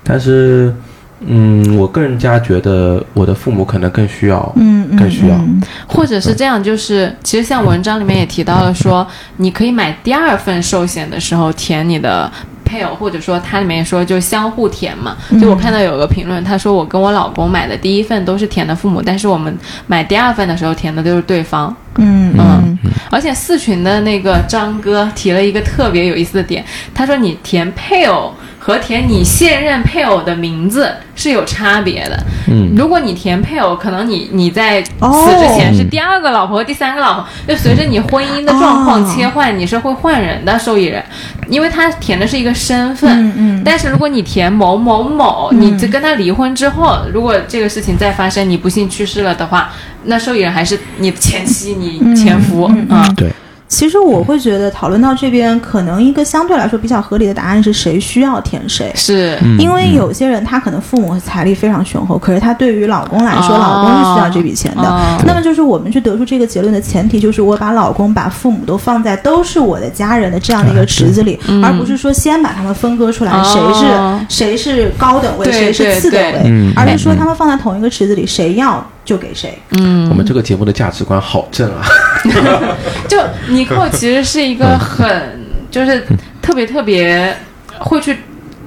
[0.05, 0.72] 但是，
[1.20, 9.07] 嗯，我更加觉得我的父母可能更需要，嗯嗯，更需要嗯或者是这样，就是其实像文章里面也提到了说，
[9.38, 12.31] 你可以买第二份寿险的时候填你的
[12.66, 15.16] 配偶，或者说它里面说就相互填嘛。
[15.40, 21.74] 就我看到有个评论，他说我跟我老公买的第一份都是填的父母，但是我们买第二份的时候填的都是对方。
[21.98, 22.79] 嗯嗯
[23.11, 28.35] 而且四群的那个张哥提了一个特别有意思的点，他说你填配偶
[28.66, 32.20] 和填你现任配偶的名字是有差别的。
[32.48, 41.00] 嗯，如果你填配偶，可能你你在哦死之前是第二个老婆、第三个老婆，就随着你婚姻的状况哦切换，你是会换人的受益人，
[41.48, 43.09] 因为他填的是一个身份。
[43.09, 49.70] 嗯嗯，但是如果你填某某某，你就跟他离婚之后，如果这个事情再发生，你不幸去世了的话，
[50.07, 53.14] 那受益人还是你前妻、你前夫嗯。
[53.14, 53.31] 对，
[53.68, 58.92] 其实我会觉得讨论到这边，可能一个相对来说比较合理的答案是谁需要填谁。
[58.94, 59.59] 是，嗯。
[59.59, 64.83] 因为有些人他可能父母财力非常雄厚，可是他对于老公来说，哦老公是需要这笔钱的。
[64.83, 65.20] 哦。
[65.26, 74.20] 那么就是我们去得出这个结论的前提，就是我把老公、把父母都放在都是我的家人的这样的一个池子里，嗯而不是说先把他们分割出来，谁哦。
[74.29, 76.72] 是谁是高等位，谁是次等位，嗯。
[76.76, 79.59] 而是说他们放在同一个池子里，谁要就给谁。
[79.71, 80.07] 嗯。
[80.11, 81.83] 我们这个节目的价值观好正啊，
[83.09, 83.16] 就
[83.49, 85.09] 尼寇其实是一个很
[85.71, 86.05] 就是
[86.42, 87.35] 特别特别
[87.79, 88.19] 会去，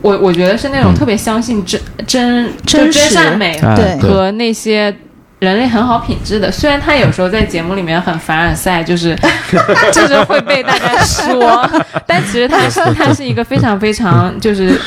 [0.01, 0.95] 我我觉得是那种嗯。
[0.95, 3.61] 特别相信真真就真善美
[4.01, 4.91] 和那些。
[5.39, 9.15] 人类很好品质的，虽然他有时候在节目里面很凡尔赛，就是
[9.93, 11.65] 就是会被大家说，
[12.05, 14.77] 但其实他是他是一个非常非常就是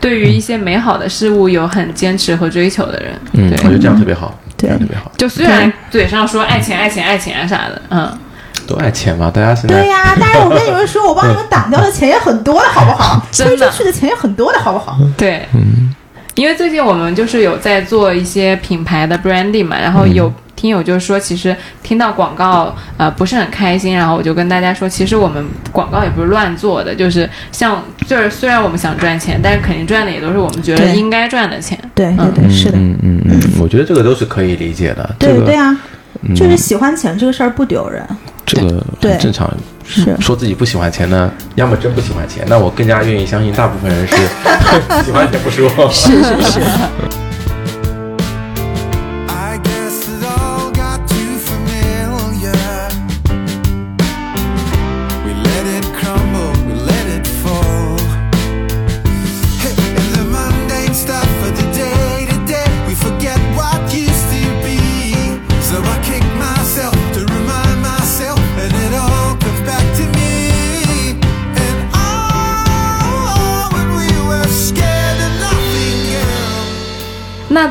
[0.00, 3.12] 对于一些美好的事物有很坚持和追求的人。
[3.34, 3.56] 嗯，对。
[3.58, 4.70] 我觉得这样特别好，这对。
[4.70, 8.18] 样特别好，就虽然嘴上说爱钱爱钱爱钱啥的，嗯，
[8.66, 13.22] 都爱钱嘛，大家现在对呀、但是我跟你们说，我帮你们挡掉的钱也很多的，好不好？
[13.30, 13.56] 真的。
[13.56, 14.96] 推出去的钱也很多的，好不好？
[15.16, 15.94] 对，嗯。
[16.34, 31.78] 因为最近我们就是有在做一些品牌的 branding 嘛，然后有听友就说，其实听到广告呃不是很开心，然后我就跟大家说，其实我们广告也不是乱做的，就是像就是虽然我们想赚钱，但是肯定赚的也都是我们觉得应该赚的钱。
[31.94, 35.76] 对对对，是的，嗯嗯嗯，我觉得这个都是可以理解的，这个对对啊，
[36.22, 38.06] 嗯就是喜欢钱这个事儿不丢人，
[38.46, 39.12] 这个对。
[39.12, 39.52] 很正常。
[39.86, 40.16] 是。
[40.18, 44.16] 说自己不喜欢钱呢，要么真不喜欢钱，那我更加愿意相信大部分人是
[45.04, 45.68] 喜欢钱不说。
[45.90, 46.60] 是是是，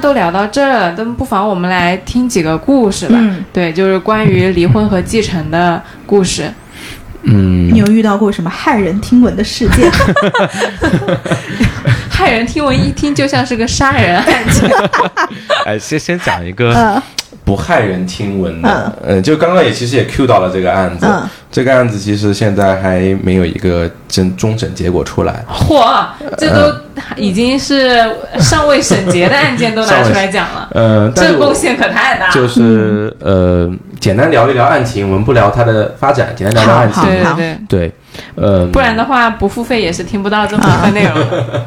[0.03, 3.15] 都聊到这儿了，那不妨我们来听几个故事吧。
[3.17, 3.41] 嗯。
[3.53, 6.51] 对，就是关于离婚和继承的故事。
[7.21, 7.73] 嗯。
[7.73, 9.89] 你，有遇到过什么骇人听闻的事件？
[12.11, 14.25] 骇人听闻一听就像是个杀人案。
[14.51, 14.69] 件。
[15.65, 17.01] 哎，先先讲一个嗯。
[17.45, 21.27] 不骇人听闻的，嗯，就刚刚也其实也 Q 到了这个案子，嗯。
[21.51, 26.05] 这个案子其实现在还没有一个真终审结果出来，嚯，
[26.37, 26.73] 这都
[27.17, 27.99] 已经是
[28.39, 32.33] 尚未审结的案件都拿出来讲了，呃，这贡献可太大了。
[32.33, 37.91] 就是呃，简单聊一聊案情，我们不聊它的发展，简单聊聊案情，对对对，对，
[38.35, 41.65] 呃，不然的话不付费也是听不到这部分内容的。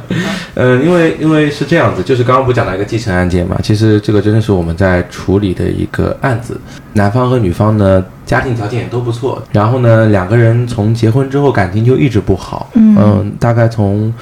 [0.55, 6.61] 嗯， 因为因为是这样子，就是刚刚不讲到一个继承案件嘛，其实这个真的是我们在处理的一个案子。
[6.95, 14.13] 男方和女方呢，家庭条件也都不错，然后呢，两个人从结婚之后感情就一直不好，嗯大概从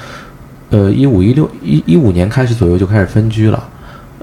[0.75, 3.63] 呃一五一六一一五年开始左右就开始分居了。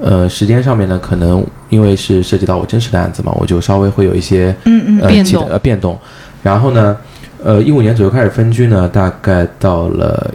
[0.02, 5.98] 呃，时间上面呢，可能因为是涉及到我真实的案子嘛，我就稍微会有一些嗯嗯呃变动呃变动。
[6.44, 6.98] 然后呢，
[7.42, 10.34] 呃，一五年左右开始分居呢，大概到了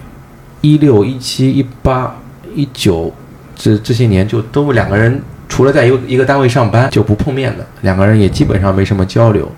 [0.62, 2.14] 一六、一七、一八、
[2.54, 3.12] 一九
[3.54, 9.50] 这这些年，就都两个人除了在一个一个单位上班就不碰面的，两个人也基本上没什么交流。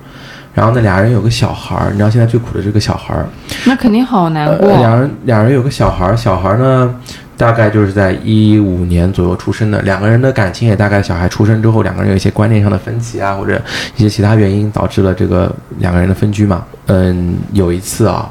[0.59, 3.25] 然后呢，俩人有个小孩儿，你知道现在最苦的这个小孩儿，
[3.64, 4.66] 那肯定好难过。
[4.66, 6.92] 呃，两人俩人有个小孩儿，小孩儿呢
[7.37, 13.62] 大概就是在一五年左右出生的，两个人的感情也大概小孩出生之后，两个人有一些观念上的分歧啊，或者
[13.97, 16.64] 一些其他原因导致了这个两个人的分居嘛。
[16.87, 18.29] 嗯，有一次啊，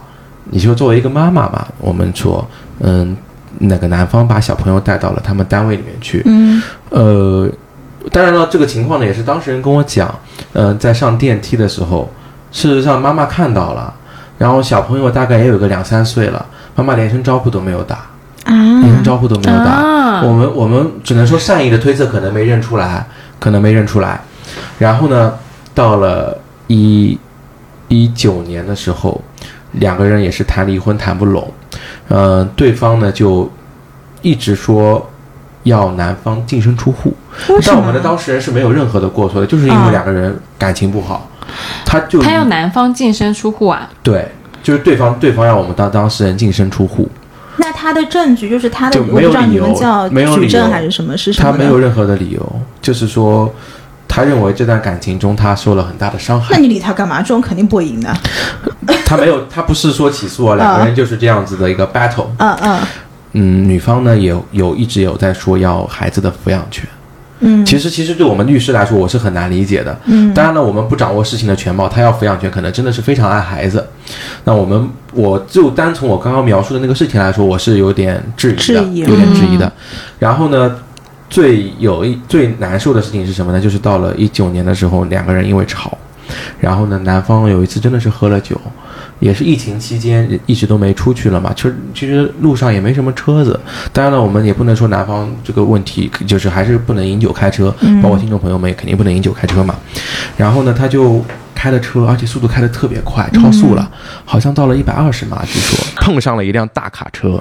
[0.50, 2.46] 你就作为一个妈妈嘛，我们说，
[2.82, 3.16] 嗯，
[3.58, 7.50] 那个男方把小朋友带到了他们单位里面去，嗯呃，
[8.12, 10.13] 当然了，这个情况呢也是当事人跟我讲，
[10.52, 12.12] 呃，在上电梯的时候，
[12.58, 13.93] 事实上妈妈看到了，
[14.39, 16.43] 然后小朋友大概也有个两三岁了，
[16.76, 17.98] 妈妈连声招呼都没有打，
[18.46, 19.65] 啊连声招呼都没有打。
[19.65, 23.06] 啊我们我们只能说善意的推测，可能没认出来，
[23.39, 24.20] 可能没认出来。
[24.80, 25.36] 然后呢，
[25.76, 27.15] 到了一
[27.89, 29.22] 一九年的时候，
[29.74, 31.54] 两个人也是谈离婚谈不拢，
[32.08, 33.48] 呃，对方呢就
[34.24, 35.08] 一直说
[35.62, 37.13] 要男方净身出户，
[37.63, 41.30] 但我们的当事人是没有任何的过错的，就是因为啊两个人感情不好，
[41.86, 43.89] 他就他要男方净身出户啊？
[44.03, 44.29] 对，
[44.62, 47.10] 就是对方对方让我们当当事人净身出户，
[47.57, 51.17] 那他的证据就是他的，我不知道你没有理由们叫没有举证还是什么？
[51.17, 51.51] 是什么？
[51.51, 53.53] 他没有任何的理由，就是说，
[54.07, 56.49] 他认为这段感情中他受了很大的伤害。
[56.51, 57.21] 那你理他干嘛？
[57.21, 58.15] 这种肯定不会赢的。
[59.05, 62.27] 他没有，他不是说起诉啊，两个人就是这样子的一个 battle。
[62.38, 62.79] 嗯嗯
[63.33, 66.88] 嗯，女方呢也有有一直有在说要孩子的抚养权。
[67.39, 69.95] 嗯，其实其实对我们律师来说，我是很难理解的。
[70.06, 73.86] 嗯当然了，我们不掌握事情的全貌，他要抚养权，可能真的是非常爱孩子。
[74.43, 79.65] 那我们我就单从我刚刚描述的那个事情来说，我是有点质疑的，质疑有点质疑的。
[79.65, 79.71] 嗯
[80.19, 80.76] 然后呢，
[81.30, 83.62] 最有一最难受的事情是什么呢？
[83.62, 85.95] 就是到了一九年的时候，两个人因为吵，
[86.60, 88.60] 然后呢，男方有一次真的是喝了酒，
[89.19, 93.60] 也是疫情期间一直都没出去了嘛，其实其实路上也没什么车子。
[93.91, 99.75] 当然了，我们也不能说男方这个问题，就是还是不能饮酒开车，包括听众朋友们也肯定不能饮酒开车嘛。
[100.36, 101.23] 然后呢，他就
[101.55, 103.89] 开了车，而且速度开得特别快，超速了，
[104.25, 107.39] 好像到了一百二十码，据说 碰上了一辆大卡车，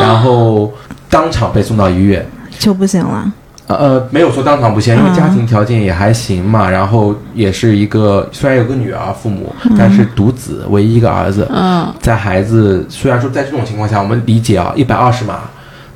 [0.00, 0.72] 然后
[1.10, 2.26] 当场被送到医院。
[2.58, 3.32] 就不行了。
[3.66, 15.40] 呃呃，没有说当场不签，因为家庭条件也还行嘛，然后也是一个虽然有个女儿父母，但是独子，唯一一个儿子，嗯，在孩子虽然说在这种情况下，我们理解啊，一百二十码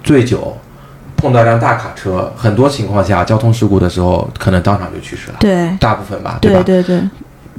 [0.03, 0.57] 醉酒
[1.17, 5.69] 碰到一辆大卡车，很多情况下交通事故的时候，可能当场就去世了，对。
[5.79, 6.63] 大部分吧，对吧？
[6.63, 7.09] 对对对，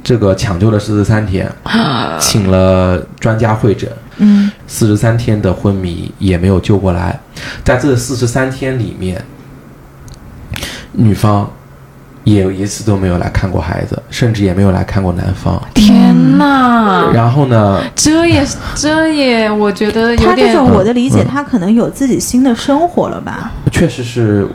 [0.02, 1.48] 这个抢救了四十三天，
[2.18, 4.50] 请了专家会诊，嗯。
[4.66, 7.20] 四十三天的昏迷也没有救过来，
[7.62, 9.22] 在这四十三天里面，
[10.92, 11.50] 女方
[12.24, 15.60] 也一次都没有来看过孩子，甚至也没有来看过男方。
[15.74, 23.50] 天哪，然后呢，这也这也，我觉得有他这种我的理解，嗯他可能有自己新的生活了吧？
[23.72, 24.46] 确实是，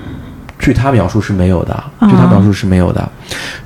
[0.59, 3.09] 据他描述是没有的，啊据他描述是没有的。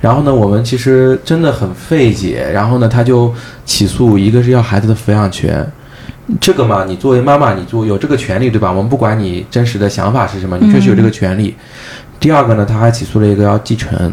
[0.00, 2.50] 然后呢，我们其实真的很费解。
[2.52, 3.32] 然后呢，他就
[3.66, 5.66] 起诉，一个是要孩子的抚养权。
[6.40, 8.70] 这个嘛，你作为妈妈，你做有这个权利，对吧？
[8.70, 11.54] 我们不管你真实的想法是什么，你确实有这个权利。
[12.20, 14.12] 第二个呢，他还起诉了一个要继承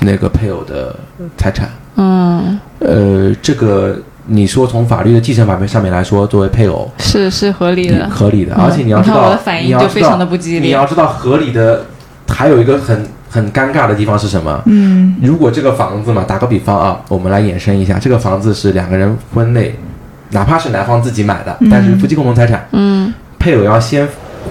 [0.00, 0.94] 那个配偶的
[1.38, 1.68] 财产。
[1.96, 3.96] 嗯，呃，这个
[4.26, 8.08] 你说从法律的继承法面上面来说，作为配偶，是是合理的。
[8.10, 8.64] 合理的，嗯。
[8.64, 11.86] 而且你要知道，你看我的反应你要知道就非常的不激烈你要知道，合理的
[12.28, 14.62] 还有一个很很尴尬的地方是什么？
[14.66, 15.16] 嗯。
[15.22, 19.74] 如果这个房子嘛，打个比方啊，我们来衍生一下，这个房子是两个人婚内，
[20.30, 24.06] 哪怕是男方自己买的，但是夫妻共同财产，嗯，配偶要先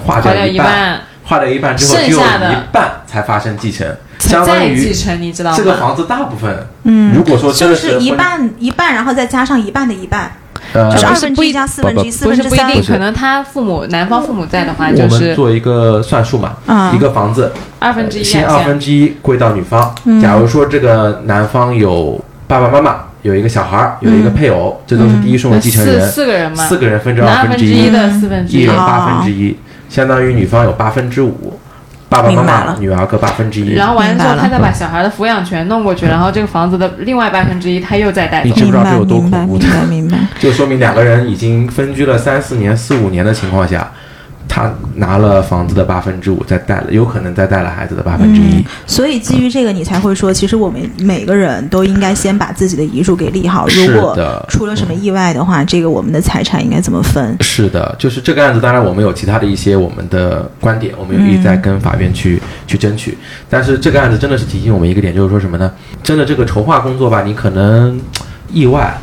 [0.06, 3.88] 划掉一半，一半，划了一半之后，剩只有下的一半才发生继承，
[4.20, 5.58] 相当于继承，你知道吗？
[5.58, 7.14] 这个房子大部分，嗯。
[7.16, 10.32] 如果说真就的是一，半一半，然后再加上一半的一半，
[10.74, 12.50] 呃就是二分之一加四分之一，不四分之三。
[12.50, 16.96] 不是不一定，可能他父母男方父母在的话，我们就是做一个算术嘛，嗯。
[16.96, 19.94] 一个房子二分之一先啊，二分之一归到女方。
[20.06, 20.22] 嗯。
[20.22, 28.62] 假如说这个男方有爸爸妈妈，有一个小孩儿，有一个配偶，这都是第一顺位继承人，嗯四四个人嘛，四个人分之二二分之一，一的四分之一。
[28.62, 29.58] 一人，哦八分之一，
[29.92, 31.60] 相当于女方有八分之五，
[32.08, 33.74] 爸爸妈妈、女儿各八分之一。
[33.74, 38.54] 然后完了之后，他再把小孩的抚养权弄过去，然后这个房子的另外八分之一他又再带走你。
[38.54, 40.18] 知不知道这有多明白明恐怖的白明白。
[40.40, 43.92] 就说明两个人已经分居了三四年、四五年的情况下，
[44.54, 53.66] 他拿了房子的八分之五，再带了，有可能再带了孩子的八分之一嗯。，所以基于这个，你才会说，其实我们每个人都应该先把自己的遗嘱给立好。
[53.68, 57.38] 如是果的出了什么意外的话，这个我们的财产应该怎么分？
[57.40, 63.18] 是的，就是这个案子，当然我们有其他的一些我们的观点，我们有一直在跟法院去、去争取。
[63.50, 65.72] 但是这个案子真的是提醒我们一个点，就是说什么呢？
[66.04, 67.98] 真的这个筹划工作吧，你可能
[68.52, 69.00] 意外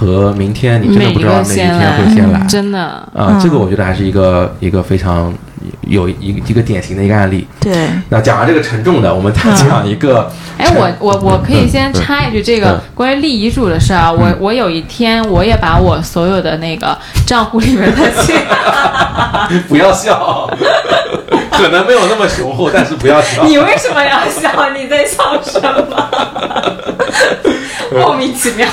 [0.00, 2.40] 和明天你真的不知道哪一天会先来。
[2.48, 5.30] 真的，啊、嗯这个我觉得还是一个一个非常
[5.82, 7.46] 有一个一个典型的一个案例。
[7.60, 16.96] 对，那讲完这个沉重的，我们再讲一个，哎，我我我可以先插一句，这嗯个关于立遗嘱的事啊，我我有一天我也把我所有的那个
[17.26, 18.42] 账户里面的钱，
[19.68, 20.48] 不要笑，
[21.52, 23.44] 可能没有那么雄厚，但是不要笑。
[23.44, 24.70] 你为什么要笑？
[24.74, 26.10] 你在笑什么？
[27.92, 28.66] 莫名其妙。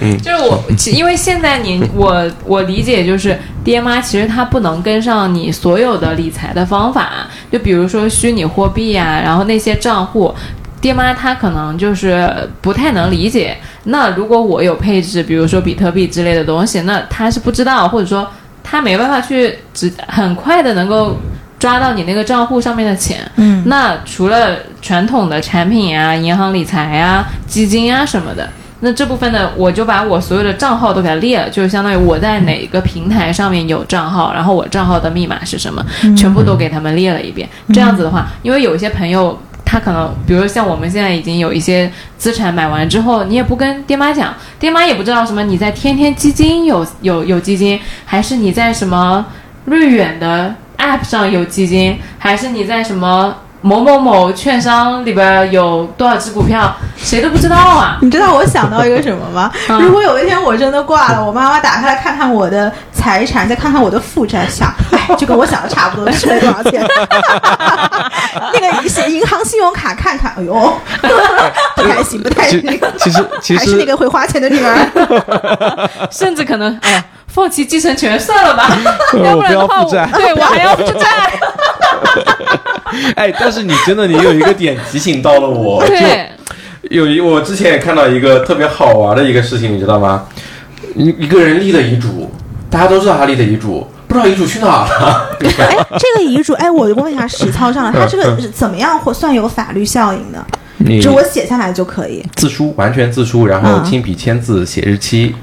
[0.00, 10.34] 嗯就是我，其因为现在你 我我理解就是爹妈其实他不能跟上你所有的理财的方法，就比如说虚拟货币呀、然后那些账户，
[10.80, 12.30] 爹妈他可能就是
[12.60, 13.56] 不太能理解。
[13.84, 18.28] 那如果我有配置，比如说比特币之类的东西，那他是不知道，或者说
[18.62, 21.16] 他没办法去只很快的能够
[21.58, 23.18] 抓到你那个账户上面的钱。
[23.36, 28.48] 嗯，那除了传统的产品啊、银行理财啊、基金啊什么的，
[28.80, 35.84] 那这部分呢，我就把我所有的账号都给它列了，就是相当于我在哪个平台上面有账号，然后我账号的密码是什么，
[36.16, 37.48] 全部都给他们列了一遍。
[37.72, 39.38] 这样子的话，因为有一些朋友。
[39.70, 49.26] 他可能，比如像我们现在已经有一些资产买完之后，你也不跟爹妈讲，爹妈也不知道什么你在天天基金有有有基金，还是你在什么
[49.66, 57.98] 瑞远的 App 上有基金，还是你在什么某某某券商里边有多少只股票，谁都不知道啊。
[58.00, 59.50] 你知道我想到一个什么吗？
[59.68, 66.86] 嗯如果有一天我真的挂了，我妈妈打开来看看我的财产，再看看我的负债，想，哎，就跟我想的差不多，吃了多少钱？
[68.52, 70.54] 那个写银行信用卡看看，哎呦，
[71.76, 72.80] 不太行，不太其行。
[72.98, 75.88] 其实其还是那个会花钱的女儿。
[76.10, 77.04] 甚至可能，哎呀，
[77.38, 78.76] 放弃继承权算了吧，
[79.24, 81.06] 要不然的话，我不要负债对我还要负债。
[83.14, 86.28] 哎，但是你真的，你有一个点提醒到了我，就对，
[86.90, 90.24] 有一我之前也看到一个特别好玩的一个事情，你知道吗？
[90.96, 92.28] 一一个人立的遗嘱，
[92.68, 95.30] 大家都知道他立的遗嘱，不知道遗嘱去哪儿了。
[95.60, 100.44] 哎，这个遗嘱，哎，我问一下实操上了，它这个是怎么样或算有法律效应的？
[101.00, 102.24] 就我写下来就可以。
[102.34, 105.34] 自书，完全自书，然后嗯亲笔签字写日期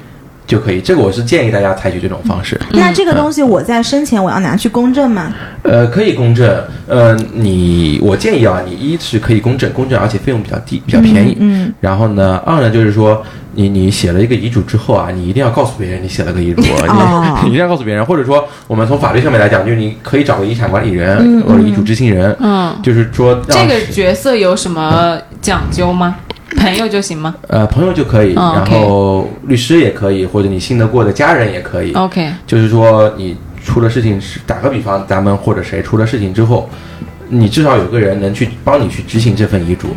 [0.48, 0.82] 就可以。
[0.82, 2.60] 这个我是建议大家采取这种方式。
[2.72, 5.34] 那这个东西我在生前我要拿去公证吗？
[5.64, 6.64] 呃，可以公证。
[6.88, 11.36] 呃，你我建议啊，你一是可以公证，公证而且费用比较低，比较便宜。
[11.40, 13.24] 嗯，然后呢，二呢就是说，
[13.54, 26.16] 你你写了一个遗嘱之后啊，你一定要告诉别人你写了个遗嘱，哦你 你一定要告诉别人，或者说我们从法律上面来讲，就是你可以找个遗产管理人、嗯或者遗嘱执行人，嗯，就是说这个角色有什么讲究吗？
[26.58, 31.92] 朋友就行吗呃朋友就可以，哦然后律师也可以，或者你信得过的家人也可以。
[31.94, 36.70] ？OK，就是说你出了事情是打个比方，咱们或者谁出了事情之后，
[37.30, 39.88] 你至少有个人能去帮你去执行这份遗嘱。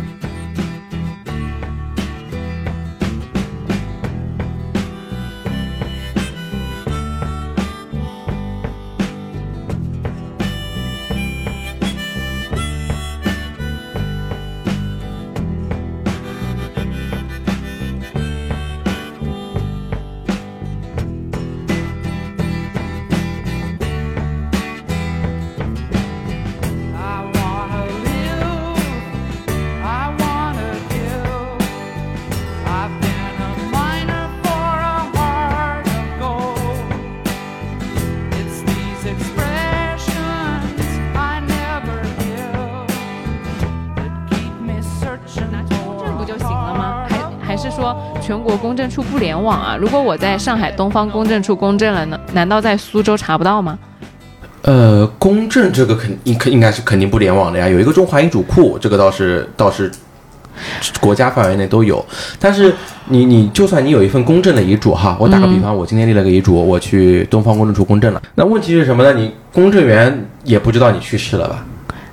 [49.49, 49.75] 网啊？
[49.79, 53.77] 如果我在上海东方公证处公证了呢，难道在苏州查不到吗？
[54.61, 59.91] 呃，公证这个肯应肯应该是肯定不联网的呀，有一个中华遗嘱库，这个倒是倒是
[60.99, 62.05] 国家范围内都有。
[62.39, 62.75] 但是
[63.05, 69.13] 你你就算你有一份公证的遗嘱哈，我打个比方，我今天立了个遗嘱，我去东方公证处公证了，那问题是什么呢？
[69.13, 71.65] 你公证员也不知道你去世了吧？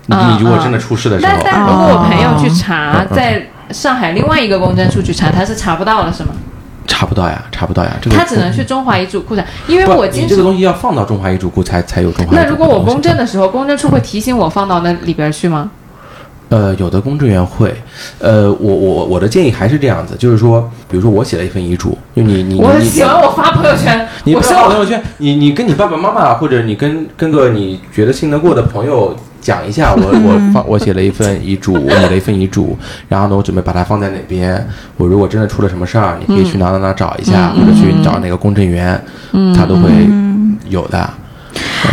[0.08, 6.28] 你如果真的出事的时候，但但如果我朋友去嗯查，在上海另外一个公证处去查，他是查不到了，是吗？
[6.86, 10.30] 查不到呀，查不到呀，这个他只能去中华遗嘱库的，因为我经常。
[10.30, 12.32] 这个东西要放到中华遗嘱库才才有中华。
[12.34, 15.70] 那如果我公证的时候，公证处会提醒我放到那里边去吗？
[16.48, 17.74] 呃，有的公证员会，
[18.20, 29.16] 呃，我我我的建议还是这样子，就是说，比如说我写了一份遗嘱，就你你我你喜欢我发朋友圈，你发朋友圈，你你跟你爸爸妈妈或者你跟跟个你觉得信得过的朋友
[29.46, 32.76] 讲一下，我 我放我写了一份遗嘱，我写了一份遗嘱，
[33.08, 34.66] 然后呢，我准备把它放在哪边，
[34.96, 39.00] 我如果真的出了什么事儿，你可以去哪哪哪找一下，或者去找那个公证员，
[39.54, 39.88] 他都会
[40.68, 41.08] 有的。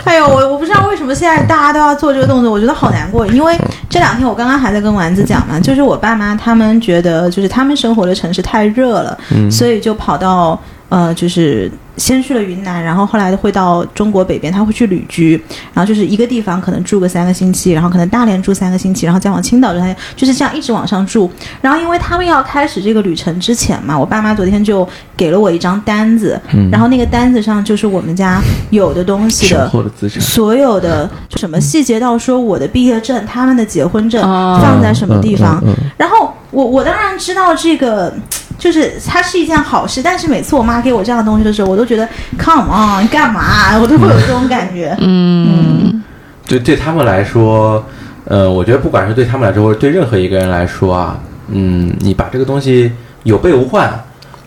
[0.03, 3.27] 哎呦，我我不知道为什么现在大家都要做这个动作，我觉得好难过。
[3.27, 3.55] 因为
[3.87, 9.15] 这两天我刚刚还在跟丸子讲嘛，就是我爸妈他们觉得，就是他们生活的城市太热了，
[9.51, 15.39] 所以就跑到呃，就是先去了云南，然后后来会到中国北边，他会去旅居，
[15.73, 21.31] 然后就是一个地方可能住个三个星期，然后可能大连住三个星期，然后再往青岛住三个，就是这样一直往上住。
[21.61, 26.39] 然后因为他们要开始这个旅程之前嘛，我爸妈昨天就给了我一张单子，
[26.71, 28.41] 然后那个单子上就是我们家
[28.71, 38.13] 有的东西的的，所有的什么细节到说我的毕业证、他们的结婚证哦放在什么地方，嗯嗯嗯然后我我当然知道这个。
[38.63, 42.07] 就是它是一件好事，但是每次我妈给我这样的东西的时候，我都觉得
[42.39, 43.77] come on，你干嘛？
[43.77, 44.95] 我都会有这种感觉。
[45.01, 46.01] 嗯
[46.47, 47.83] 对对他们来说，
[48.23, 52.89] 呃，我觉得不管是对他们来说，或者对任何一个人来说啊，嗯，你把这个东西
[53.23, 53.91] 有备无患，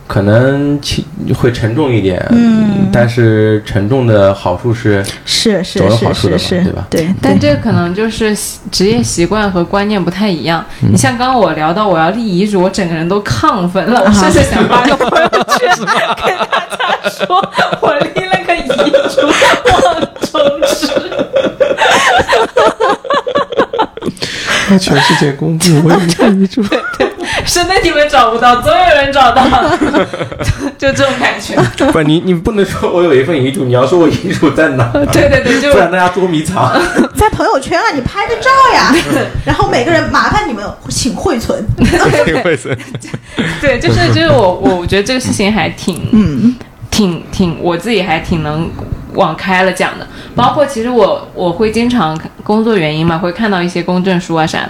[0.07, 1.05] 可能轻
[1.35, 2.89] 会沉重一点，嗯。
[2.93, 6.87] 但是沉重的好处是，是是总有是好处的是是，嘛对吧？
[6.91, 10.65] 对，但这可能就是习职业习惯和观念不太一样。
[10.83, 10.93] 嗯。
[10.93, 17.27] 你像刚刚我聊到我要立遗嘱，我整个人都亢奋了，我甚至想发个朋友圈跟大家说，
[17.81, 18.63] 我立了个遗
[19.09, 19.27] 嘱，
[19.73, 20.31] 望中
[20.69, 20.87] 止。
[24.69, 26.63] 向 全世界公布我有一个遗嘱。
[27.49, 29.47] 是那你们找不到，总有人找到，
[30.77, 31.55] 就这种感觉。
[31.93, 36.73] 不，你你不能说我有一份遗嘱，你要说我遗嘱在哪，对对对，就不然大家捉迷藏。
[37.15, 38.93] 在朋友圈啊，你拍个照呀，
[39.45, 41.65] 然后每个人麻烦你们请汇存。
[43.61, 46.55] 对，就是就是我我我觉得这个事情还挺嗯
[46.91, 48.69] 挺挺，我自己还挺能
[49.17, 50.07] 往开了讲的。
[50.37, 54.61] 包括其实我我会经常工作原因嘛，会看到一些公证书啊啥，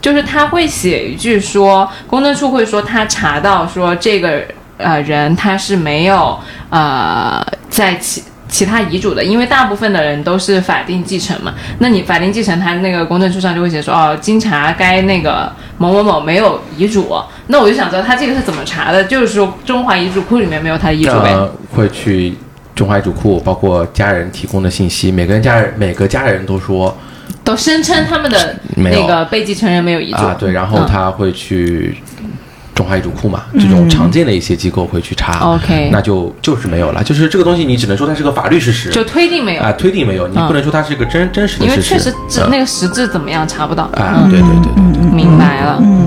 [0.00, 4.42] 就是他会写一句说，公证处会说他查到说这个
[4.78, 6.38] 呃人他是没有
[6.70, 8.22] 呃在其。
[8.48, 17.12] 其他遗嘱的，因为大部分的人都是法定继承嘛，那你法定继承，他那个公证书上就会写说，哦，经查该那个某某某没有遗嘱，
[17.48, 21.32] 那我就想知道他这个是怎么查的，就是说中华遗嘱库里面没有他的遗嘱呗。
[21.32, 22.36] 呃，会去
[22.76, 26.94] 中华遗嘱库，包括家人提供的信息，每个人家人每个家人都说
[27.42, 31.96] 都声称他们的那个被继承人没有遗嘱啊，对，然后嗯他会去
[32.74, 35.38] 中华遗嘱库嘛，这种常见的一些机构会去查。
[35.40, 41.82] OK 那就就是没有了，就是这个东西，你只能说它是个法律事实，就推定没有，啊、推定没有，你嗯不能说它是一个真真实的事实因为。
[41.82, 42.14] 确实
[42.50, 43.84] 那个实质怎么样查不到。
[43.94, 45.10] 啊，嗯对对对对对。
[45.10, 45.78] 明白了。
[45.80, 46.06] 嗯，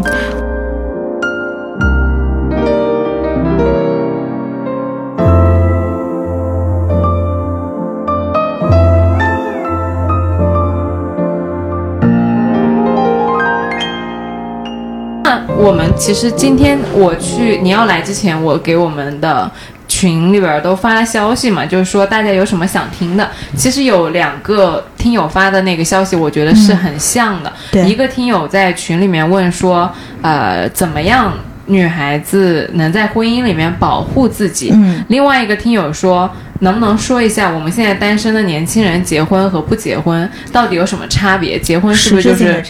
[15.99, 19.51] 其实今天我去你要来之前，我给我们的
[19.85, 23.29] 群里边都发了消息嘛，就是说大家有什么想听的。
[23.57, 27.51] 其实有两个听友发的那个消息，我觉得是很像的。
[27.69, 29.91] 对一个听友在群里面问说，
[30.21, 31.33] 呃，怎么样
[31.65, 34.71] 女孩子能在婚姻里面保护自己？
[34.73, 41.57] 嗯另外一个听友说，能不能说一下我们现在单身的年轻人结婚和不结婚到底有什么差别？
[41.59, 42.63] 结婚是不是就是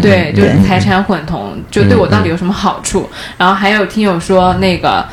[0.00, 3.08] 对，就是财产混同，就对我到底有什么好处？
[3.38, 5.04] 然后还有听友说那个。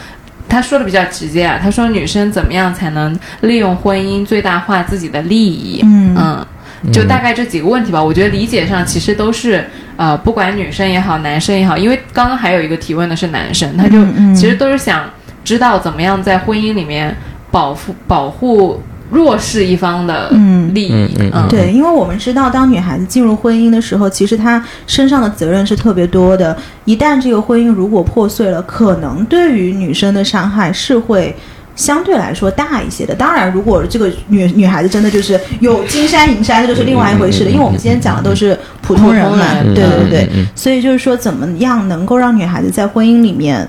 [0.50, 5.82] 他说的比较直接啊，他说女生怎么样才能利用婚姻最大化自己的利益？
[5.84, 6.46] 嗯
[6.92, 8.04] 就大概这几个问题吧。
[8.04, 9.66] 我觉得理解上其实都是
[9.96, 13.98] 呃，不管女生也好，男生也好，因为刚刚还有一个提问的是男生，他就
[14.36, 15.10] 其实都是想
[15.44, 17.16] 知道怎么样在婚姻里面
[17.54, 18.82] 保护保护
[19.12, 20.92] 弱势一方的嗯利益。
[20.92, 26.58] 嗯嗯嗯对，因为我们知道，当女孩子进入婚姻的时候，其实她身上的责任是特别多的。
[26.86, 31.36] 一旦这个婚姻如果破碎了，可能对于女生的伤害是会
[31.76, 33.14] 相对来说大一些的。
[33.14, 37.52] 当然，如果这个女女孩子真的就是有金山银山，这就是另外一回事了。
[37.52, 43.68] 因为我们今天讲的都是普通人嘛，人对对嗯对所以就是说，怎么样能够让女孩子在婚姻里面，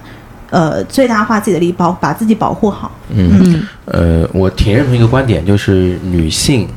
[0.54, 2.88] 呃，最大化自己的利益，保把自己保护好。
[3.08, 6.68] 嗯，呃，我挺认同一个观点，就是女性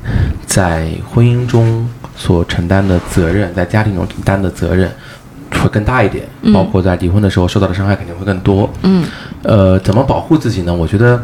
[0.48, 4.90] 在婚姻中所承担的责任，在家庭中承担的责任
[5.52, 8.68] 会更大一点，包括在离婚的时候受到的伤害肯定会更多。
[8.82, 9.06] 嗯，
[9.44, 10.74] 呃，怎么保护自己呢？
[10.74, 11.24] 我觉得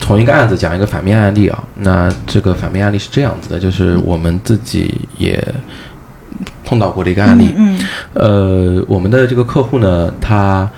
[0.00, 5.40] 从一个案子讲一个反面案例啊，那这个反面案例是这样子的，就是我们自己也
[6.64, 7.54] 碰到过的一个案例。
[7.56, 7.78] 嗯
[8.14, 10.68] 呃，我们的这个客户呢，他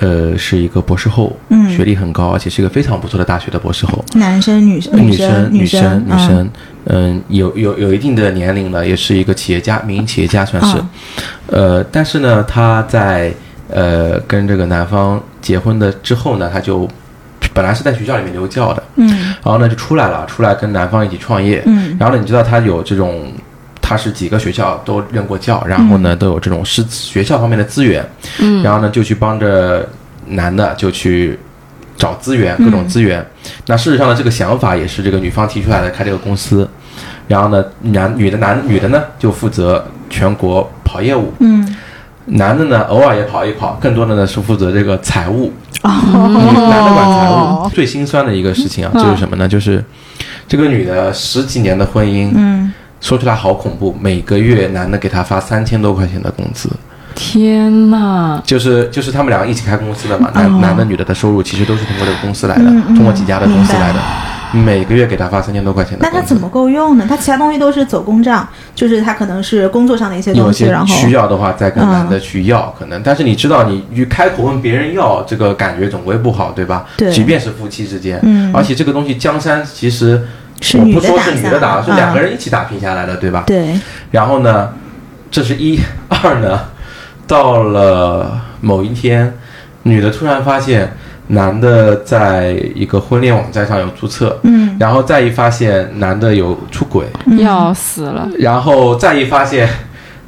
[0.00, 4.04] 呃是一个博士后，嗯学历很高，而且是一个非常不错的大学的博士后。
[4.14, 6.50] 男生、女生、女生、女生、女生，
[6.86, 10.78] 嗯，有有有一定的年龄了，也是一个企业家，民营企业家算是。
[10.78, 10.88] 嗯
[11.48, 13.32] 呃，但是呢，他在
[13.70, 16.86] 呃跟这个男方结婚的之后呢，他就
[17.54, 19.08] 本来是在学校里面留教的，嗯
[19.42, 21.62] 然后呢就出来了，出来跟男方一起创业。
[21.66, 23.32] 嗯然后呢，你知道他有这种，
[23.88, 28.06] 他是几个学校都任过教，然后呢都有这种师学校方面的资源，
[28.38, 29.88] 嗯然后呢就去帮着
[30.26, 31.38] 男的就去
[31.96, 33.26] 找资源，各种资源。
[33.64, 36.68] 那事实上呢，这个想法也是这个女方提出来的，开这个公司。
[37.28, 41.76] 然后呢，男女的男女的呢就负责全国跑业务，嗯
[42.26, 45.50] 男的呢偶尔也跑一跑，更多的呢是负责这个财务。
[45.82, 45.90] 哦，
[46.70, 47.70] 男的管财务。
[47.70, 49.48] 最心酸的一个事情啊，就是什么呢？
[49.48, 49.82] 就是
[50.46, 52.70] 这个女的十几年的婚姻，嗯
[53.00, 56.68] 说出来好恐怖，每个月男的给他发三千多块钱的工资，
[57.14, 64.00] 天呐，就是就是他们两个一起开公司的嘛，男、哦男的女的的收入其实都是通过这个公司来的，嗯嗯通过几家的公司来的，
[64.52, 66.14] 每个月给他发三千多块钱的工资。
[66.14, 67.06] 那他怎么够用呢？
[67.08, 73.02] 他其他东西都是走公账，就是他可能是工作上的一些东西，然后需要的话，再跟嗯男的去要，可能。
[73.02, 76.86] 但是你知道，你去开口问别人要，这个感觉总归不好，对吧？
[76.96, 80.22] 对即便是夫妻之间，嗯而且这个东西江山其实
[80.60, 83.44] 是我不女的打下说是女的打，是两个嗯人一起打拼下来的，对吧？
[83.46, 83.78] 对，
[84.10, 84.72] 然后呢，
[85.30, 85.78] 这是一
[86.08, 86.60] 二呢，
[87.26, 89.32] 到了某一天，
[89.82, 90.92] 女的突然发现
[91.28, 97.04] 男的在一个婚恋网站上有注册，嗯然后再一发现男的有出轨，
[97.38, 98.28] 要死了！
[98.38, 99.68] 然后再一发现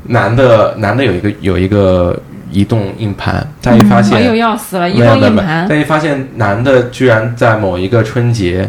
[0.04, 2.20] 男的男的有一个有一个
[2.50, 4.90] 移动硬盘，再一发现、哎呦，要死了！
[4.90, 8.68] 移没有没有没有动硬盘，再一发现男的居然在某一个春节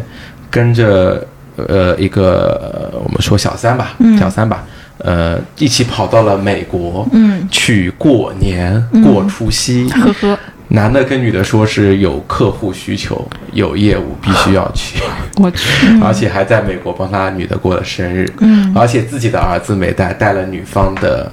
[0.50, 1.26] 跟着
[1.56, 4.64] 呃一个呃我们说小三吧，嗯小三吧，
[4.98, 9.88] 呃一起跑到了美国，嗯去过年过除夕。
[9.92, 10.38] 呵呵，
[10.68, 15.02] 男的跟女的说是有客户需求，有业务必须要去，
[15.36, 21.30] 我去，而且还在美国帮他女的过了生日，嗯而且自己的儿子没带，带了女方的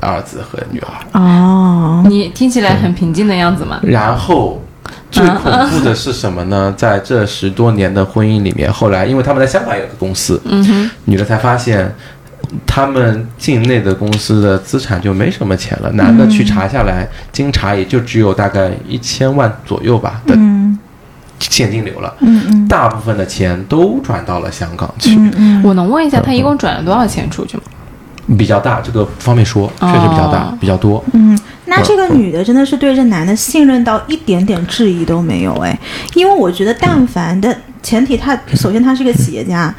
[0.00, 1.20] 儿子和女儿。
[1.20, 3.78] 哦，你听起来很平静的样子嘛？
[3.82, 4.62] 然后
[5.10, 6.72] 最恐怖的是什么呢？
[6.78, 11.94] 在这十多年的婚姻里面，后来因为他们在香港有个公司，嗯，女的才发现。
[12.66, 20.78] 他们境内的公司的资产就没什么钱了，男的去查下来，经查也就只有大概一千万左右吧的嗯
[21.38, 27.62] 现金流了，嗯嗯大部分的钱都转到了香港去，嗯嗯，我能问一下，他一共转了多少钱出去吗？
[28.36, 31.02] 比较大，这个不方便说，确实比较大，哦比较多。
[31.12, 35.78] 嗯，那这个女的真的是对这男的信任到一点点质疑都没有哎，
[36.14, 39.74] 因为我觉得但凡的前提他，首先他是个企业家，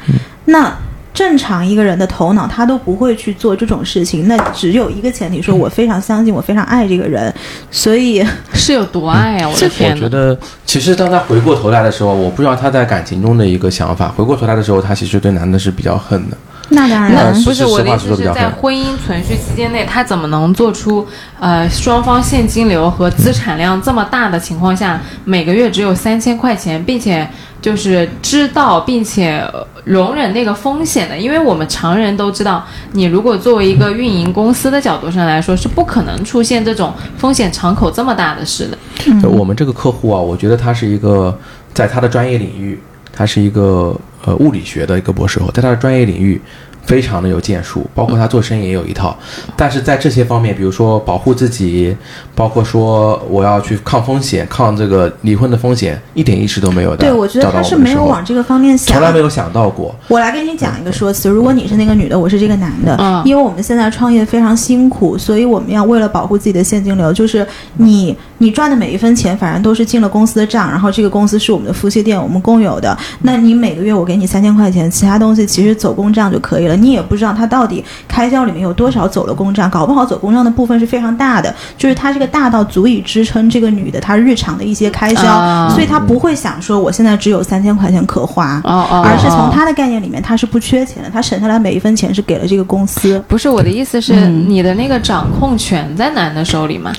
[0.46, 0.74] 那。
[1.14, 4.26] 正常一个人的头脑，他都不会去做这种事情。
[4.26, 7.32] 那只有一个前提，说我非常相信，我非常爱这个人，
[7.70, 8.20] 所以
[8.52, 9.48] 是有多爱啊！
[9.48, 10.00] 我的我天呐！
[10.00, 14.08] 觉得，其实当他回过头来的时候，我不知道他在感情中的一个想法。
[14.08, 16.36] 回过头来的时候，他其实对男的是比较恨的。
[16.70, 21.06] 那当然，不是我的意思是在婚姻存续期间内，他怎么能做出
[21.38, 27.28] 呃双方现金流和资产量这么大的情况下，每个月只有三千块钱，并且
[27.60, 31.18] 就是知道并且呃容忍那个风险的？
[31.18, 38.78] 因为我们常人都知道，你如果作为一个运营公司的角度上来说，是不可能出现这种风险敞口这么大的事的。
[39.20, 41.38] 就我们这个客户啊，我觉得他是一个
[41.74, 42.80] 在他的专业领域，
[43.14, 43.94] 他是一个
[44.24, 46.40] 呃物理学的一个博士后，在他的专业领域
[46.84, 49.16] 非常的有建树，包括他做生意也有一套。
[49.56, 51.96] 但是在这些方面，比如说保护自己，
[52.34, 56.98] 包括说我要去抗风险、抗这个离婚的风险，一点意识都没有的。
[56.98, 59.94] 对我觉得他是没有往这个方面想，从来没有想到过。
[60.08, 67.46] 我来跟你讲一个说辞，如果你是那个女的，我是这个男的，嗯因为我们现在创业非常辛苦，所以我们要为了保护自己的现金流，就是
[67.78, 72.96] 你你赚的每一分钱，反正都是进了公司的账，然后这个公司是我们的夫妻店，我们共有的。
[73.20, 76.76] 那你每个月我给给你三千块钱，其他东西其实走公账就可以了。
[76.76, 93.20] 你也不知道他到底开销里面有多少走了公账，搞不好走公账的部分是非常大的，就是他这个大到足以支撑这个女的她日常的一些开销，啊所以她不会想说我现在只有三千块钱可花，哦哦，而是从哦她的概念里面，她是不缺钱的，她省下来每一分钱是给了这个公司。
[93.26, 96.92] 不是我的意思是，嗯你的那个掌控权在男的手里嘛？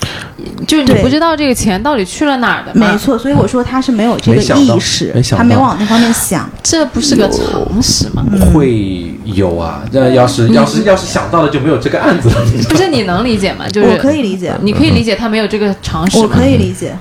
[0.66, 2.92] 就是你不知道这个钱到底去了哪儿的嘛？
[2.92, 6.48] 没，错，所以我说他是没有这个意识没，想到她没往那方面想。
[6.62, 8.22] 这不是个常识吗？
[8.52, 12.36] 会有啊，这要是要是要是想到了就没有这个案子了。
[12.68, 13.66] 不是你能理解吗？
[13.68, 16.24] 就是我可以理解，你可以理解他没有这个常识吗？
[16.24, 16.94] 我可以理解。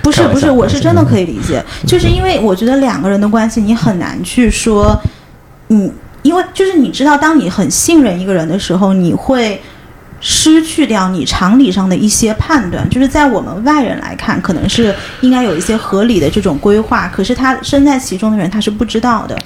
[0.00, 4.98] 不是不是，我是真的可以理解，就是因为我觉得两个人的关系，你很难去说，
[5.68, 9.60] 嗯，因为就是你知道，当你很信任一个人的时候，你会
[10.20, 19.38] 失去掉你常理上的一些判断，就是在我们外人来看，可能是应该有一些合理的这种规划，可是他身在其中的人他是不知道的。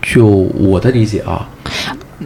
[0.00, 1.46] 就我的理解啊，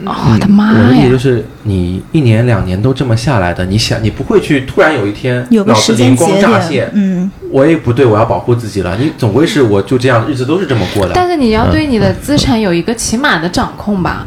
[0.04, 1.18] 哦我的妈呀我的理解就！
[1.18, 8.96] 是，你一年两年都这么下来的，你想，你不会去突然有一天有个脑子时间乍现，，嗯，我也不对，我要保护自己了。
[8.98, 11.12] 你总归是我就这样，日子都是这么过的。
[11.14, 14.26] 但是你要对你的资产有一个起码的掌控吧。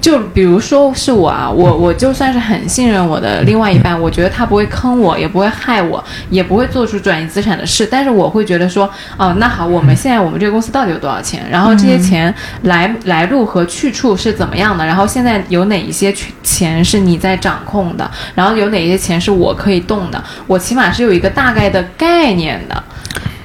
[0.00, 11.44] 就比如说是我啊，我我就算是很信任我的另外一半，我觉得他不会坑我，也不会害我，也不会做出转移资产的事，但是我会觉得说，哦，那好，我们现在我们这个公司到底有多少钱？
[11.50, 14.86] 然后这些钱来来路和去处是怎么样的？
[14.86, 18.10] 然后现在有哪一些去钱是你在掌控的？
[18.34, 20.22] 然后有哪些钱是我可以动的？
[20.46, 22.82] 我起码是有一个大概的概念的。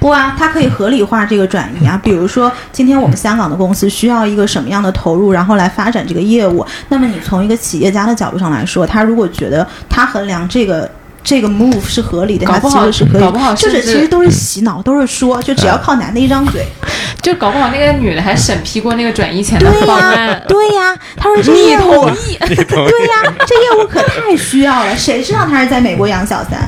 [0.06, 2.00] 不啊，它可以合理化这个转移啊。
[2.00, 6.64] 比如说，今天我们香港的公司需要一个什么样的投入，然后来发展这个业务。
[6.88, 10.88] 那么你从一个企业家的角度上来说，他如果觉得他衡量这个。
[11.26, 16.64] 这个 move 是合理的，他搞不好其实是可以，搞不好就是其实都是洗脑，都是说，就只要靠男的一张嘴。
[17.20, 20.42] 就搞不好那个女的还审批过那个转移钱的对呀、方案。
[20.46, 22.36] 对呀、他说这你业务，同意？
[22.38, 26.60] 对呀、这业务可太需要了，谁知道他是在美国养小三？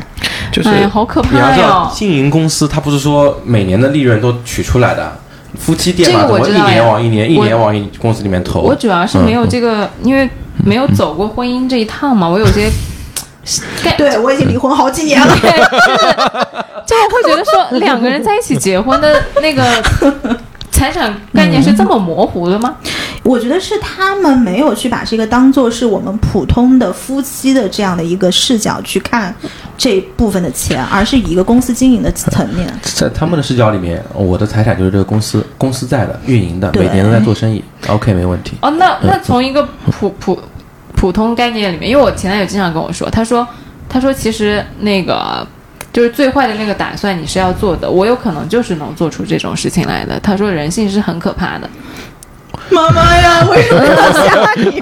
[0.51, 5.17] 就是好可怕你要知道哟，经营公司他不是说每年的利润都取出来的，
[5.57, 8.63] 夫妻店嘛，这个我怎么一年知道呀往一年，一年往一公司里面投？
[8.63, 10.29] 我主要是没有嗯这个，因为
[10.65, 12.71] 没有走过婚姻这一趟嘛，我有些概
[13.97, 15.37] 对我已经离婚好几年了。
[15.41, 15.51] 对，
[16.87, 19.63] 就是就我会觉得说两个人在一起结婚的 那个
[20.71, 22.77] 财产概念是这么模糊的吗？
[23.25, 29.35] 我觉得是他们没有去把这个当做是我们普通的夫妻的这样的一个视角去看
[29.77, 32.67] 这部分的钱，而是以一个公司经营的层面。
[32.83, 38.57] 在他们的视角里面，我的财产就是这个公司公司在的运营的，每年都在做生意，OK 没问题。
[38.63, 40.41] 哦，那那从一个普普
[40.99, 43.47] 普通概念里面，因为我前男友经常跟我说，他说
[43.89, 45.47] 他说其实那个。
[45.91, 47.91] 就是最坏的那个打算，你是要做的。
[47.91, 50.21] 我有可能就是能做出这种事情来的。
[50.21, 51.69] 他说人性是很可怕的，
[52.71, 54.81] 妈妈呀，为什么要吓你？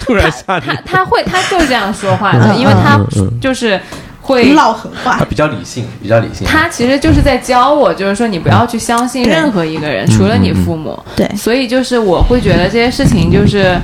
[0.00, 3.00] 突然吓他他会他就是这样说话的，嗯因为他
[3.40, 3.80] 就是
[4.20, 5.24] 会唠狠话他。
[5.24, 6.46] 比较理性，比较理性。
[6.46, 10.98] 他其实就是在教我，就是说你不要去相信任何一个人，除了你父母。
[11.14, 13.78] 对所以就是我会觉得这些事情就是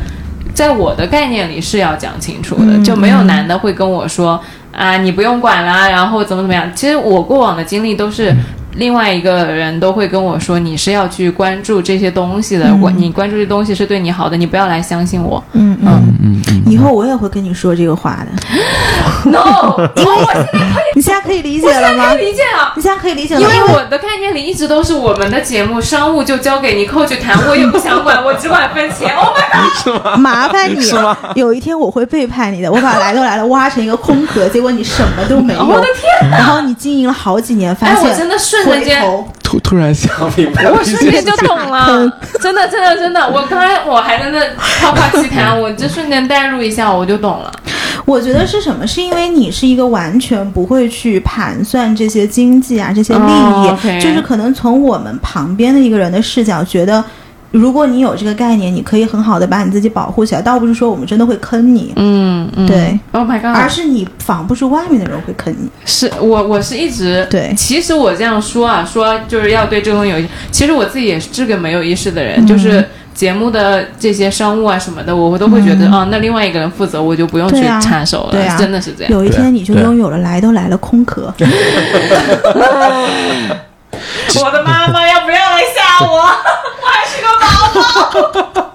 [0.55, 4.40] 在我的概念里是要讲清楚的，嗯就没有男的会跟我说
[4.72, 6.70] 啊你不用管啦，然后怎么怎么样。
[6.74, 8.34] 其实我过往的经历都是。
[8.74, 15.42] 另外一个人都会跟我说，你是要去关注这些东西的，我、你关注这东西是对你好的，你不要来相信我。
[15.52, 18.32] 嗯嗯，嗯嗯，以后我也会跟你说这个话的。
[19.24, 20.12] No，因为
[20.96, 22.20] 你现在可以理解了吗可？
[22.20, 22.72] 以理解了。
[22.74, 29.14] 你现在可以理解了，因为我的概念里一直都是我们的节目商务就交给你扣去谈，我也不想管，我只管分钱。
[29.14, 30.18] Oh my god！
[30.18, 30.82] 麻烦你，
[31.36, 32.70] 有一天我会背叛你的。
[32.70, 35.60] 我把来都来了挖成一个空壳，结果你什么都没有。
[35.64, 42.10] 我的天然后你经营了好几年，发哎，现我真的瞬间间，突突然想明白了我瞬间就懂了，
[42.40, 44.40] 真的真的真的，我刚才我还在那
[44.80, 47.52] 夸夸其谈，我这瞬间代入一下，我就懂了。
[48.04, 48.86] 我觉得是什么？
[48.86, 57.04] 是因为你是一个完全不会去盘算这些经济啊、这些利益，就是可能从我们旁边的一个人的视角觉得。
[57.53, 63.55] 如果你有这个概念，你可以很好的把你自己保护起来，倒不是说我们真的会坑你，嗯嗯，对，Oh my god！
[63.55, 65.68] 而是你防不住外面的人会坑你。
[65.84, 67.55] 是我我是一直对。
[67.57, 70.18] 其实我这样说啊，说就是要对这个东西有，
[70.50, 72.46] 其实我自己也是个没有意识的人，嗯。
[72.46, 78.57] 就是节目的这些商务啊什么的，我都会觉得、啊，那另外一个人负责，我就不用去插手了，对啊。
[78.57, 79.12] 真的是这样。
[79.12, 81.32] 有一天你就拥有了来都来了空壳。
[84.45, 86.18] 我的妈妈要不要来吓我？
[86.82, 87.47] 我还是个宝
[88.53, 88.72] 宝，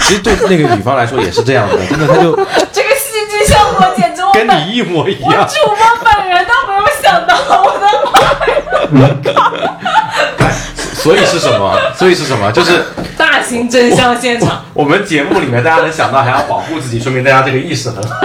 [0.00, 2.34] 其实对那个女方来说也是这样的，真的，他就
[2.72, 5.46] 这个戏剧效果简直我跟你一模一我样。
[5.46, 9.00] 主播本人都没有想到，我的妈
[9.32, 10.50] 呀！
[10.94, 11.76] 所以是什么？
[11.96, 12.50] 所以是什么？
[12.52, 12.84] 就是
[13.16, 14.64] 大型真相现场。
[14.72, 18.16] 我们节目里面大家能想到还要保护自己，说明大家这个意识很好。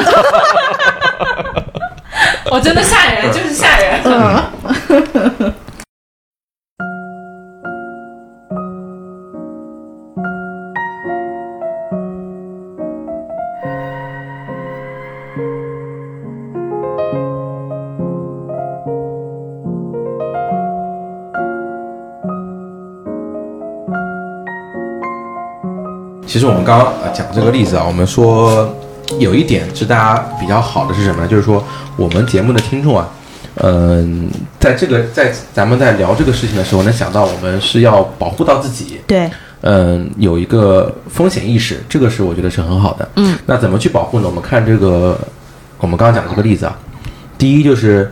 [2.49, 4.01] 我真的吓人，就是吓人。
[26.27, 28.69] 其实我们刚刚呃讲这个例子啊，我们说
[29.17, 31.27] 有一点是大家比较好的是什么呢？
[31.27, 31.63] 就是说
[31.95, 33.09] 我们节目的听众啊，
[33.55, 39.29] 嗯、在这个在咱们在聊这个事情的时候，能想到我们是要保护到自己，对，
[39.61, 43.07] 嗯，有一个风险意识，这个是我觉得是很好的。
[43.15, 44.27] 嗯，那怎么去保护呢？
[44.27, 45.17] 我们看这个，
[45.79, 46.77] 我们刚刚讲的这个例子啊，
[47.37, 48.11] 第一就是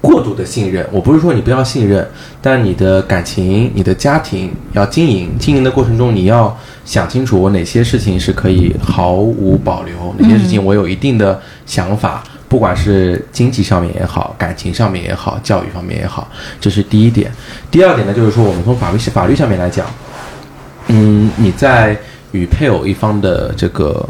[0.00, 0.86] 过度的信任。
[0.92, 2.06] 我不是说你不要信任，
[2.40, 12.22] 但你的感情、你的家庭要经营，经营的过程中你要想清楚，我哪些事情是可以毫无保留，哪些事情我有一定的想法。
[12.48, 16.26] 不管是经济上面也好，感情上面也好，教育方面也好，
[16.58, 17.30] 这是第一点。
[17.70, 19.86] 第二点呢，就是说我们从法律法律上面来讲，
[20.86, 21.94] 嗯，你在
[22.32, 24.08] 与配偶一方的这个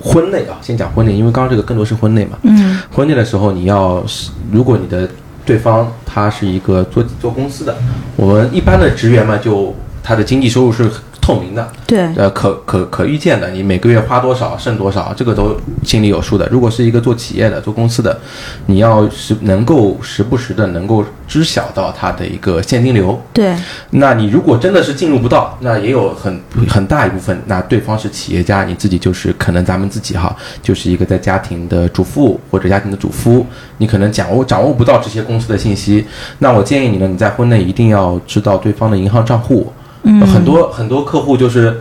[0.00, 2.38] 婚内啊，先讲婚内，因为刚刚这个更多是婚内嘛。
[2.42, 5.08] 嗯婚内的时候，你要是如果你的
[5.44, 7.76] 对方他是一个做做公司的，
[8.16, 10.90] 我们一般的职员嘛，就他的经济收入是
[11.20, 16.48] 透明的，对，呃，可可可预见的，你每个月花多少剩多少，这个都心里有数的。
[16.50, 18.18] 如果是一个做企业的、做公司的，
[18.66, 23.54] 你要是能够时不时的能够知晓到他的一个现金流，对，
[23.90, 33.46] 那你如果真的是进入不到，那也有很很大一部分，那对方是企业家，你自己就是可能咱们自己哈，就是一个在家庭的主妇或者家庭的主夫，
[33.78, 36.04] 你可能掌握掌握不到这些公司的信息。
[36.40, 39.72] 那我建议你呢，你在婚内一定要知道对方的银行账户。
[40.02, 41.78] 嗯很多很多客户就是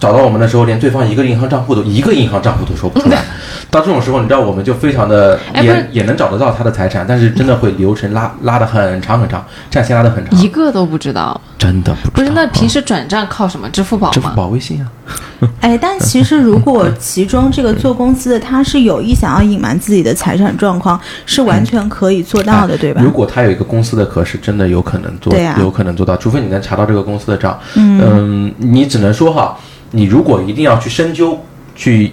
[0.00, 3.22] 找到我们的时候，连对方一个银行账户都一个银行账户都说不出来。
[3.70, 10.38] 到这种时候，你知道我们就非常的哎也也能找得到他的财产，但是真的会流程拉拉得很长很长，战线拉得很长。
[10.38, 12.46] 一个都不知道，真的不知道不是？
[12.46, 13.68] 那平啊时转账靠什么？
[13.70, 14.28] 支付宝支付？
[14.36, 14.86] 宝、微信啊，
[15.60, 23.10] 哎，但其实如果其中这个做公司的他是有意想要隐瞒自己的财产状况，是完全可以做到的，对吧如？
[23.10, 27.58] 果他有一个公司的壳是真的有可能做，对啊有可能做到，除非你能查到这个公司的账。
[27.74, 29.56] 嗯嗯，你只能说哈，
[29.94, 31.38] 你如果一定要去深究
[31.74, 32.12] 去。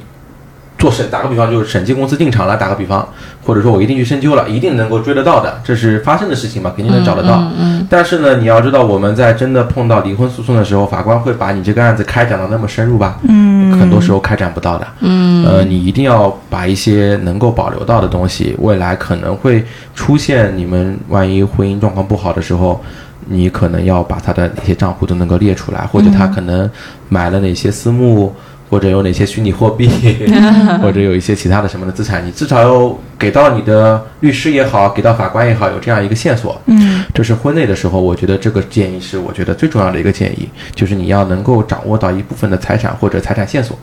[0.78, 3.08] 做审，打个比方，就是审计公司进场了，打个比方，
[3.46, 7.36] 或者说我一定去深究了，一定能够追得到的，这是发生的事情嘛，肯定能找得到。
[7.36, 13.20] 嗯嗯但是呢，你要知道，我们在真的碰到离婚诉讼的时候，法官会把你这个案子开展到那么深入吧？
[13.30, 14.88] 嗯，很多时候开展不到的。
[15.02, 19.64] 嗯呃，你一定要把一些能够保留到的东西，未来可能会
[19.94, 22.84] 出现你们万一婚姻状况不好的时候，
[23.32, 26.70] 你可能要把他的那些账户都能够列出来，或者他可能
[27.10, 28.34] 买了哪些私募。
[28.72, 29.90] 或者有哪些虚拟货币，
[30.82, 36.58] 或者有一些其他的什么的资产，你至少要给到你的律师也好，给到法官也好，有这样一个线索。
[36.68, 43.78] 嗯这是婚内的时候，我觉得这个建议是我觉得最重要的一个建议，就是你要能够掌握到一部分的财产或者财产线索。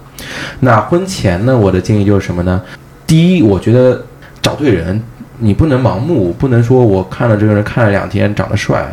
[0.61, 2.59] 那婚前呢，我的建议就是什么呢？
[3.07, 4.03] 第一，我觉得
[4.41, 4.99] 找对人，
[5.37, 8.89] 你不能盲目，不能说我看了这个人看了两天长得帅，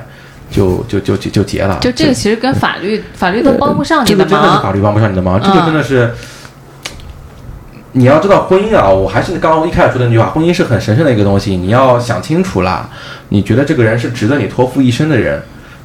[0.56, 1.78] 就就就就就结了。
[1.82, 4.76] 就这个其实跟法律法律都帮不上你的这个真的是法忙。
[4.76, 6.12] 律帮不上你的忙，这个嗯真的是。
[7.98, 12.90] 你要知道婚姻啊，我还是刚刚一开始说的那句话，婚姻是很神圣的一个东西，你要想清楚啦。
[13.30, 15.42] 你觉得这个人是值得你托付一生的人，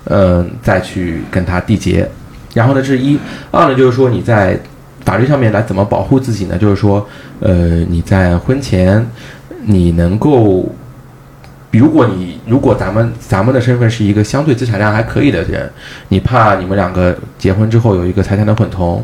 [0.06, 2.08] 嗯、再去跟他缔结。
[2.52, 3.16] 然后呢，这是一；
[3.52, 4.58] 二呢，就是说你在
[5.04, 6.58] 法律上面来怎么保护自己呢？
[6.58, 7.06] 就是说，
[7.38, 7.54] 呃，
[7.88, 9.08] 你在婚前
[9.62, 10.68] 你能够
[11.72, 15.70] 如果你如果咱们咱们的身份是一个相对资产量还可以的人，
[16.08, 19.00] 你怕你们两个结婚之后有一个财产的混同，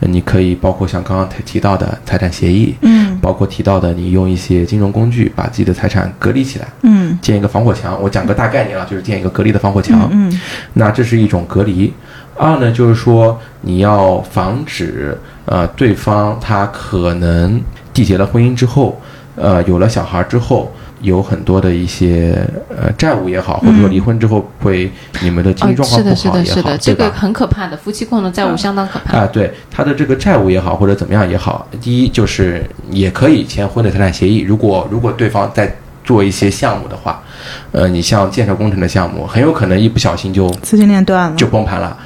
[0.00, 8.00] 呃你可以包括像刚刚提提到的财产协议，嗯包括提到的你用一些金融工具把自己的财产隔离起来，嗯建一个防火墙。
[8.00, 10.08] 我讲个大概念啊，就是建一个隔离的防火墙。
[10.10, 10.40] 嗯
[10.72, 11.92] 那这是一种隔离。
[12.34, 15.14] 二呢，就是说你要防止
[15.44, 17.60] 呃对方他可能
[17.92, 18.98] 缔结了婚姻之后，
[19.34, 20.72] 呃有了小孩之后。
[21.06, 22.36] 有很多的一些
[22.68, 24.90] 呃债务也好，或者说离婚之后会
[25.22, 27.10] 你们的经济哦，状况不是的，是的，好也好，是的，这个？
[27.12, 29.18] 很可怕的，夫妻共同债务相当可怕。
[29.18, 34.40] 啊，对他的这个债务也好，或者怎么样也好，第一就是也可以签婚内财产协议。
[34.40, 35.72] 如果如果对方在
[36.04, 37.22] 做一些项目的话，
[37.70, 41.96] 呃，你像建设工程的项目，很有可能一不小心就资金链断了，就崩盘了。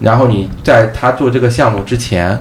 [0.00, 2.38] 然后你在他做这个项目之前，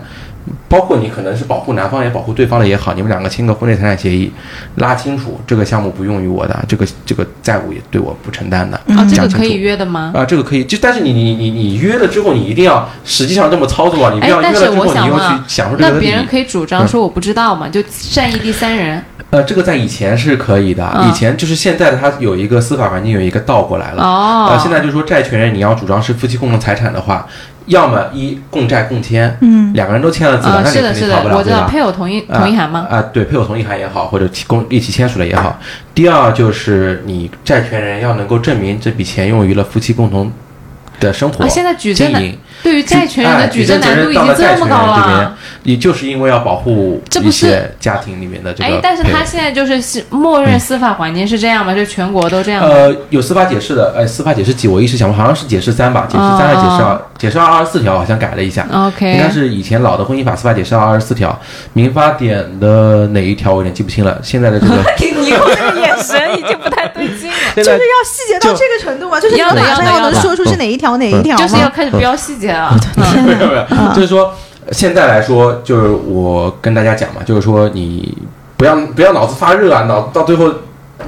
[0.68, 4.32] 包括你可能是保护男方也保护对方的也好，你们两个签个婚内财产协议，
[4.76, 8.78] 拉清楚这个项目不用于我的，这个这个债务也对我不承担的。
[8.96, 10.12] 啊，这个可以约的吗？
[10.16, 14.12] 啊，这个可以，就但是你你你你约了之后，你一定要实际上这么操作啊！
[14.14, 16.26] 你不哎要约，了之后，你又去享受这个那别人。
[16.26, 19.04] 可以主张说我不知道嘛，就善意第三人。
[19.32, 24.04] 呃，这个在以前是可以的，嗯以前就是现在的它有一个司法环境有一个倒过来了。
[24.04, 27.28] 哦呃，现在就是说债权人你要主张是夫妻共同财产的话，
[27.70, 31.68] 要么一共债共签，嗯两个人都签了字那你肯定逃不，了，我知道对吧？
[31.70, 32.88] 配偶同意啊同意函吗？
[32.90, 35.58] 啊、对，配偶同意函也好，或者提公一起签署了也好。
[35.94, 40.32] 第二就是你债权人要能够证明这笔钱用于了夫妻共同
[41.00, 42.24] 的生活、啊，现在举证难。
[42.62, 45.34] 对于债权人的哎举证难度已经这么高了。，
[45.64, 51.74] 也就是因为要保护一这不是些家庭里面的这个。，哎但是他现在就是是默认司法环境是这样吗？
[51.74, 52.62] 就全国都这样？
[52.62, 57.02] 呃，有司法解释的，哎，司法解释几，我一时想不，好像是解释三吧，解释三还是解释二？
[57.18, 58.68] 解释二二十四条好像改了一下。
[58.70, 61.38] 哦 OK 应该是以前老的婚姻法司法解释二二十四条，
[61.72, 64.20] 民法典的哪一条我有点记不清了。
[64.22, 69.20] 现在的这个 你看这个眼神已经不太对劲了，现在就是要细节到这个程度吗？
[69.20, 71.36] 就是你要的马上要要能说出是哪一条哪一条？
[71.38, 72.76] 就是要开始标细节了。
[72.98, 74.34] 嗯 没有没有，就是说
[74.72, 78.18] 现在来说，就是我跟大家讲嘛，就是说你
[78.58, 80.52] 不要不要脑子发热啊，脑到最后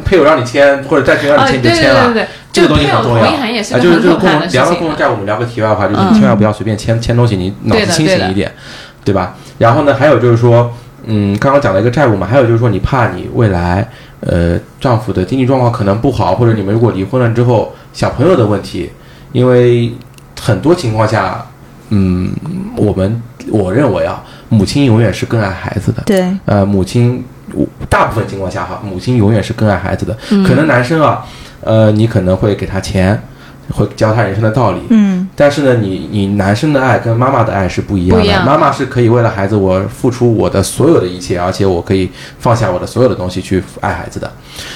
[0.06, 2.06] 配偶让你签或者债权让啊，你签你就签了。
[2.06, 4.88] 对对对，这个东西很重要啊，就是这个共同聊个共。
[4.88, 8.52] 同债务，我们聊个题外话，就是嗯你千万不要随便签签东西，你脑子清醒一点，
[9.04, 9.36] 对吧？
[9.58, 10.72] 然后呢，还有就是说，
[11.06, 13.88] 嗯，刚刚讲了一个债务嘛，还有就是说，你怕你未来
[14.22, 18.90] 呃丈夫的经济状况可能不好，或者你们如果离婚了之后小朋友的问题，
[19.32, 19.92] 因为
[20.40, 21.46] 很多情况下，
[21.90, 22.32] 嗯，
[22.76, 27.24] 我们我认为啊，母亲永远是更爱孩子的，对，呃，母亲
[27.90, 30.18] 大部分情况下哈，母亲永远是更爱孩子的。
[30.30, 31.26] 嗯可能男生啊，
[31.62, 33.22] 呃，你可能会给他钱，
[33.70, 34.82] 会教他人生的道理。
[34.90, 38.26] 嗯但是呢，你你男生的爱跟妈妈的爱是不一样的。
[38.26, 44.30] 样妈妈是可以为了孩子，我付出我的所有的一切，而且我可以放下我的所有的东西去爱孩子的。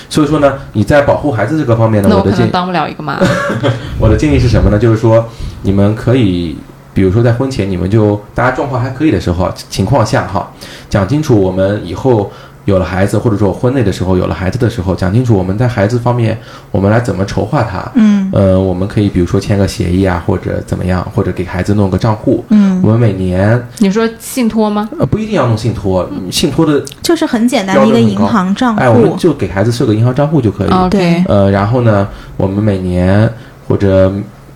[0.09, 3.19] 所以说呢，你在保护孩子这个方面呢，我的建议当不了一个妈。
[3.99, 4.79] 我的建议是什么呢？
[4.79, 5.27] 就是说，
[5.63, 6.57] 你们可以，
[6.93, 10.49] 比如说在婚前，你们就大家状况还可以的时候情况下哈，
[10.89, 12.31] 讲清楚我们以后
[12.65, 16.37] 有了孩子，或者说婚内的时候有了孩子的时候，讲清楚我们在孩子方面
[16.71, 17.89] 我们来怎么筹划它。
[17.95, 22.43] 嗯呃，我们可以比如说签个协议啊，或者怎么样，或者给孩子弄个账户。
[22.49, 24.89] 嗯，我们每年你说信托吗？
[24.99, 29.15] 呃不一定要弄信托，信托的就是很简单的一个银行账户哎，我们。
[29.17, 30.69] 就给孩子设个银行账户就可以。
[30.69, 33.29] OK，呃，然后呢，我们每年
[33.67, 34.11] 或者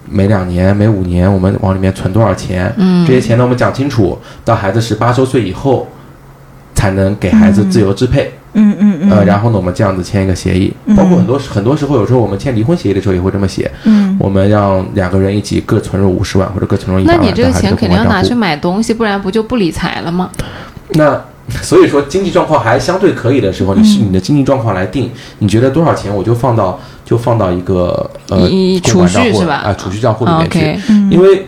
[0.09, 2.73] 每两年、每五年，我们往里面存多少钱？
[2.77, 5.87] 嗯这些钱呢，我们讲清楚，到孩子十八周岁以后，
[6.79, 8.31] 才能给孩子自由支配。
[8.53, 10.95] 嗯嗯嗯，呃，然后呢，我们这样子签一个协议，嗯。
[10.95, 14.15] 包括很多很多时候，有时候我们签离婚协议的时候也会这么写，嗯。
[14.17, 20.29] 我们让两个人一起各存入五十万或者各存入一百万，那你这个钱肯定要拿去买东西，不然不就不理财了吗？
[20.93, 21.21] 那
[21.61, 28.39] 所以说经济状况还相对可以的时候，你是你的经济状况来定，你觉得多少钱我就放到就放到一个呃
[28.83, 29.55] 储蓄是吧？
[29.57, 30.79] 啊、储蓄账户里面去。
[31.11, 31.45] 因为。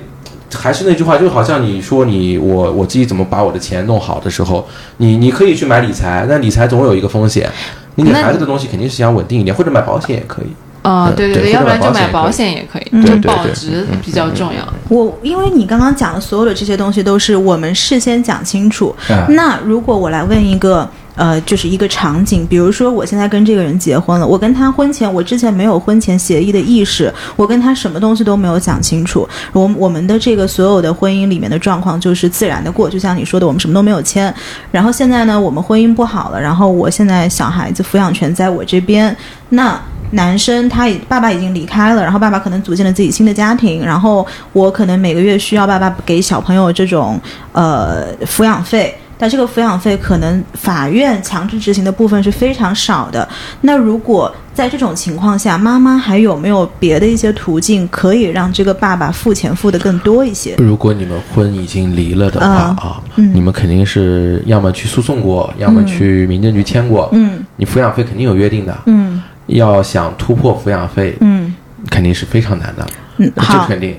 [0.54, 7.50] 还是那句话，就好像你说你我我自己怎么把我的钱弄好的时候，你你可以去买理财，但理财总有一个风险。
[7.96, 10.46] 你给孩子的东西肯定是想稳定一点，或者买保险也可以。
[10.84, 14.62] 哦，嗯对对，对要不然就买保险险也可以，嗯就保值嗯比较重要。
[14.90, 18.96] 我因为你刚刚讲的所有的这些东西都是我们事先讲清楚。
[19.10, 20.90] 啊那如果我来问一个，
[21.22, 34.34] 呃，就是一个场景，比如说我现在跟这个人结婚了，我跟他婚前我之前没有婚前协议的意识，我跟他什么东西都没有讲清楚，我我们的这个所有的婚姻里面的状况就是自然的过，就像你说的，我们什么都没有签。
[34.72, 39.16] 然后现在呢，我们婚姻不好了，然后我现在小孩子抚养权在我这边，
[39.50, 39.80] 那。
[40.14, 47.18] 男生他已爸爸已经离开了，然后爸爸可能组建了自己新的家庭，然后我可能每个月需要爸爸给小朋友这种
[47.54, 53.28] 呃抚养费，但这个抚养费可能法院强制执行的部分是非常少的。
[53.62, 60.56] 那如果在这种情况下，妈妈还有没有别的一些途径可以让这个爸爸付钱付的更多一些？
[60.58, 67.08] 如果你们婚已经离了的话嗯啊，嗯你们肯定是要么去诉讼过，要么去民政局签过。
[67.12, 71.54] 嗯你抚养费肯定有约定的，嗯要想突破抚养费，嗯
[71.92, 73.96] 肯定是非常难的，嗯，这，肯定，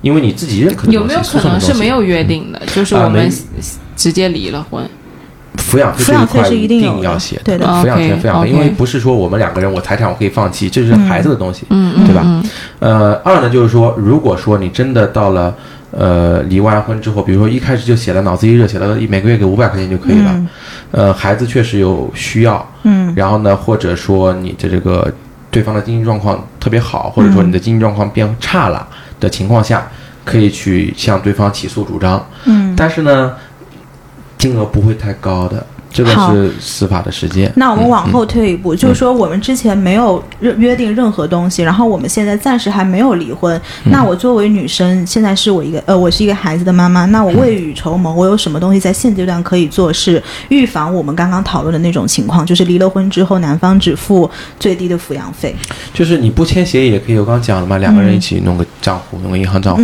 [0.00, 2.60] 因为你自己认可的有没有可能是没有约定的？
[2.74, 3.30] 就是啊我们没
[3.96, 4.84] 直接离了婚。
[5.56, 12.22] 抚养费抚养费是这一块一一定要写对的抚养权抚养费，因为不是说我们两个人我财产我可以放弃，这是孩子的东西，嗯嗯，对吧？
[12.24, 12.44] 嗯
[12.80, 15.54] 呃，二呢就是说，如果说你真的到了
[15.92, 20.48] 呃离完婚之后，比如说一开始就写了脑子一热，写了每个月给五百块钱就可以了，嗯
[20.90, 25.10] 呃，孩子确实有需要，嗯然后呢，或者说你的这个
[25.52, 28.84] 对方的经济状况特别好，或者说你的经济状况变差了
[29.20, 29.86] 的情况下，
[30.24, 32.26] 可以去向对方起诉主张。
[32.46, 33.32] 嗯但是呢，
[34.44, 37.50] 金额不会太高的，这个是司法的实践。
[37.56, 43.56] 那我们嗯往后退一步，就是说我们之前没有约约定任何东西，然后我们现在暂时还没有离婚。
[43.86, 54.30] 嗯那我作为女生，现在是我一个呃，我是一个孩子的妈妈，那我未雨绸缪，我有什么东西在现阶段可以做，是预防我们刚刚讨论的那种情况，就是离了婚之后，男方只付
[54.60, 55.56] 最低的抚养费。
[55.94, 59.82] 就是你不签协议也可以，我刚刚讲了嘛，两个人一起弄个账户，弄个银行账户。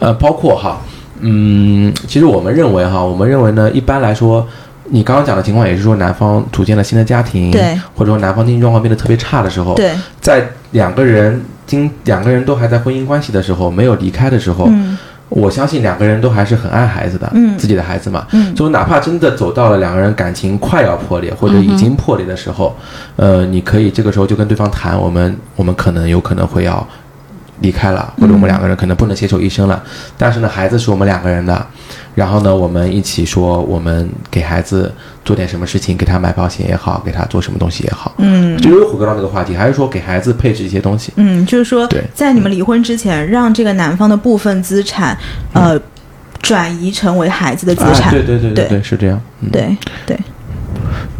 [0.00, 0.82] 呃，包括哈，
[1.20, 4.46] 嗯，其实我们认为哈，我们认为呢，一般来说，
[4.90, 14.96] 你刚刚讲的情况也是说，男方组建了新的家庭，对，或者说男方经济状况变得特别差的时候，对，在两个人经两个人都还在婚姻关系的时候，没有离开的时候，嗯。
[15.28, 17.58] 我相信两个人都还是很爱孩子的，嗯。
[17.58, 18.54] 自己的孩子嘛，嗯。
[18.54, 22.72] 就哪怕真的走到了两个人感情快要破裂或者已经破裂的时候，
[23.16, 26.86] 呃，你可以这个时候就跟对方谈，我们我们可能有可能会要
[27.60, 29.82] 离开了，或者我们两个人可能不能携手一生了，
[30.18, 31.66] 但是呢，孩子是我们两个人的，
[32.14, 34.92] 然后呢，我们一起说，我们给孩子
[35.24, 38.56] 做点什么事情，给他买保险也好，给他做什么东西也好，嗯。
[38.60, 45.16] 就又回归到那个话题，还是说给孩子配置一些东西，嗯，就是说对，在你们离婚之前，让这个男方的部分资产，
[45.52, 45.78] 呃，
[46.40, 48.08] 转移成为孩子的资产。
[48.08, 49.50] 啊、对对对对对，是这样，嗯。
[49.50, 49.76] 对
[50.06, 50.18] 对，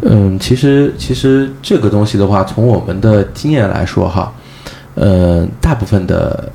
[0.01, 4.33] 嗯，其实其实这个东西的话，从我们的经验来说哈，
[4.99, 6.51] 呃，大部分的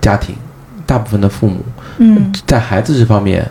[0.00, 0.34] 家庭，
[0.84, 1.64] 大部分的父母
[1.96, 3.50] 嗯在孩子这方面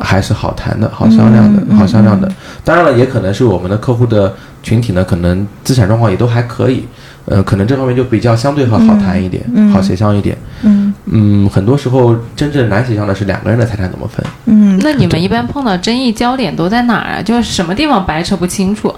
[0.00, 2.28] 还是好谈的、好商量的、好商量的。
[2.64, 6.84] 当然了，也可能是我们的客户的群体呢，可能资产状况也都还可以，
[7.24, 10.36] 呃，可能这方面就比较相对好好谈一点，好协商一点。
[10.62, 14.24] 嗯嗯，很多时候真正难协商的是两个人的财产怎么分。
[14.46, 17.22] 嗯，那你们一般碰到争议焦点都在哪儿啊？
[17.22, 18.92] 就是什么地方白扯不清楚？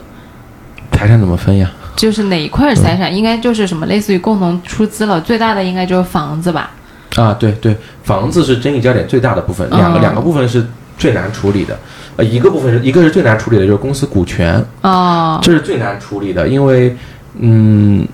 [0.92, 1.70] 财产怎么分呀？
[1.96, 6.70] 就是哪一块财产应该就是什么类似于共同出资了，最大的应该就是房子吧？
[7.16, 10.00] 啊，对对，房子是争议焦点最大的部分，两个、嗯。
[10.00, 10.64] 两个部分是
[10.96, 11.76] 最难处理的，
[12.16, 16.96] 呃，一个部分是一个是最难处理的，就是公司股权，哦，这是最难处理的，因为
[17.38, 18.06] 嗯，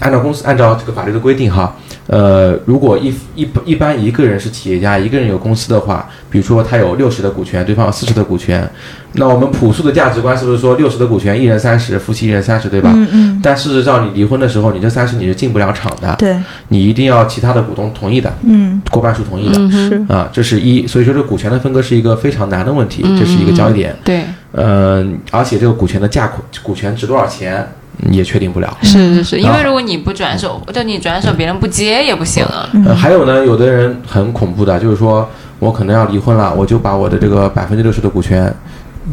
[0.00, 1.76] 按照公司按照这个法律的规定哈，
[2.06, 8.68] 呃，如果一一一般一个人是企业家，一个人有公司的话，比如说他有六十的股权，对方有四十的股权，
[9.12, 12.90] 那我们朴素的价值观是不是说六十的股权一人三十，夫妻一人三十，对吧？
[12.94, 16.34] 嗯嗯，但事实上，你离婚的时候，你这三十你是进不了场的，对，
[16.68, 19.58] 你一定要其他的股东同意的，嗯过半数同意的。
[19.58, 23.94] 嗯，是，啊，这是一，所以说这个股权的分割是一个非常难的问题，这是一个焦点。
[24.02, 27.66] 对，嗯、而且这个股权的价款，股权值多少钱嗯
[28.10, 28.76] 也确定不了。
[28.82, 32.68] 是是是，因为啊如果你不转手，就你转手别人不接也不行啊。
[32.86, 35.28] 呃，还有呢，有的人很恐怖的，就是说
[35.58, 38.52] 我可能要离婚了，我就把我的这个百分之六十的股权，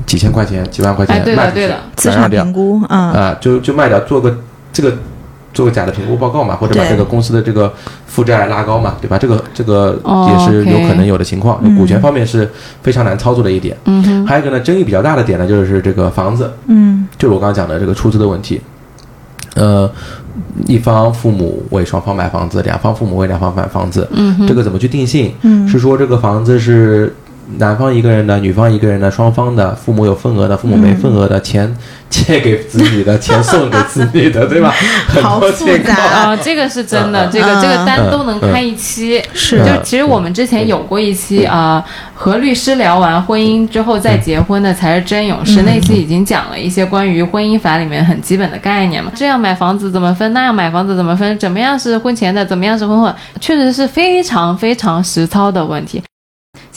[0.05, 4.37] 几千块钱、几万块钱哎对的卖出去，对的资产转让掉评估，啊，啊，就就卖掉，做个
[4.71, 4.93] 这个。
[5.57, 7.73] 做个假的评估报告嘛，或者把这个公司的这个
[8.05, 9.17] 负债拉高嘛，对吧？
[9.17, 11.59] 这个这个哦也是有可能有的情况。
[11.63, 12.47] 嗯股权方面是
[12.83, 13.75] 非常难操作的一点。
[13.85, 18.61] 嗯哼，还有一个呢，争议比较大的点呢，就是这个房子，嗯就是我刚刚讲的这个出资的问题。
[19.55, 19.89] 呃，
[20.67, 25.33] 一方父母为双方买房子，两方父母为两方买房子，嗯哼，这个怎么去定性？
[25.41, 27.11] 嗯，是说这个房子是
[27.57, 31.73] 男方一个人的，女方一个人的，双方的，父母有份额的，父母没份额的，钱
[32.09, 34.73] 借给子女的，钱送给子女的，对吧？
[35.07, 35.83] 很 好复多情况。
[35.83, 35.95] 杂
[36.27, 39.23] 啊，这个是真的，嗯这个嗯这个单都能开一期。
[39.33, 41.83] 是就其实我们之前有过一期啊、
[42.13, 45.61] 和律师聊完婚姻之后再结婚的才是真勇士。
[45.61, 56.03] 那期已经讲了一些关于婚姻法里面很基本的概念嘛，这样买房子怎么分，那样买房子怎么分，怎么样是婚前的，怎么样是婚后，确实是非常非常实操的问题。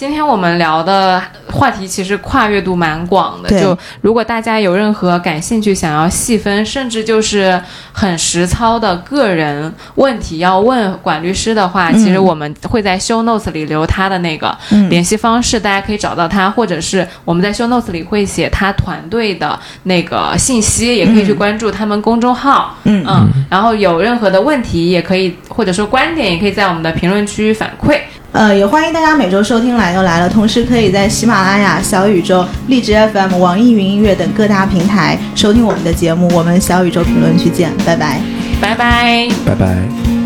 [0.01, 1.23] 今天我们聊的
[1.53, 7.61] 话题其实跨越度蛮广的，就如果大家有任何感兴趣想要细分，甚至就是
[7.93, 22.75] 很实操的个人问题要问管律师的话，嗯其实我们会在 show notes 里留他的那个嗯联系方式，大家可以找到他，或者是我们在 show notes 里会写他团队的那个信息，也可以去关注他们公众号。
[22.85, 27.99] 嗯嗯，然后有任何的问题也可以，或者说观点也可以在我们的评论区反馈。
[28.33, 36.29] 呃，也欢迎大家每周收听《来又来了》，同时可以在喜马拉雅、小宇宙、荔枝 FM、网易云音乐等各大平台收听我们的节目。
[36.33, 38.21] 我们小宇宙评论区见，拜拜。
[38.61, 39.29] 拜拜。
[39.45, 40.20] 拜拜。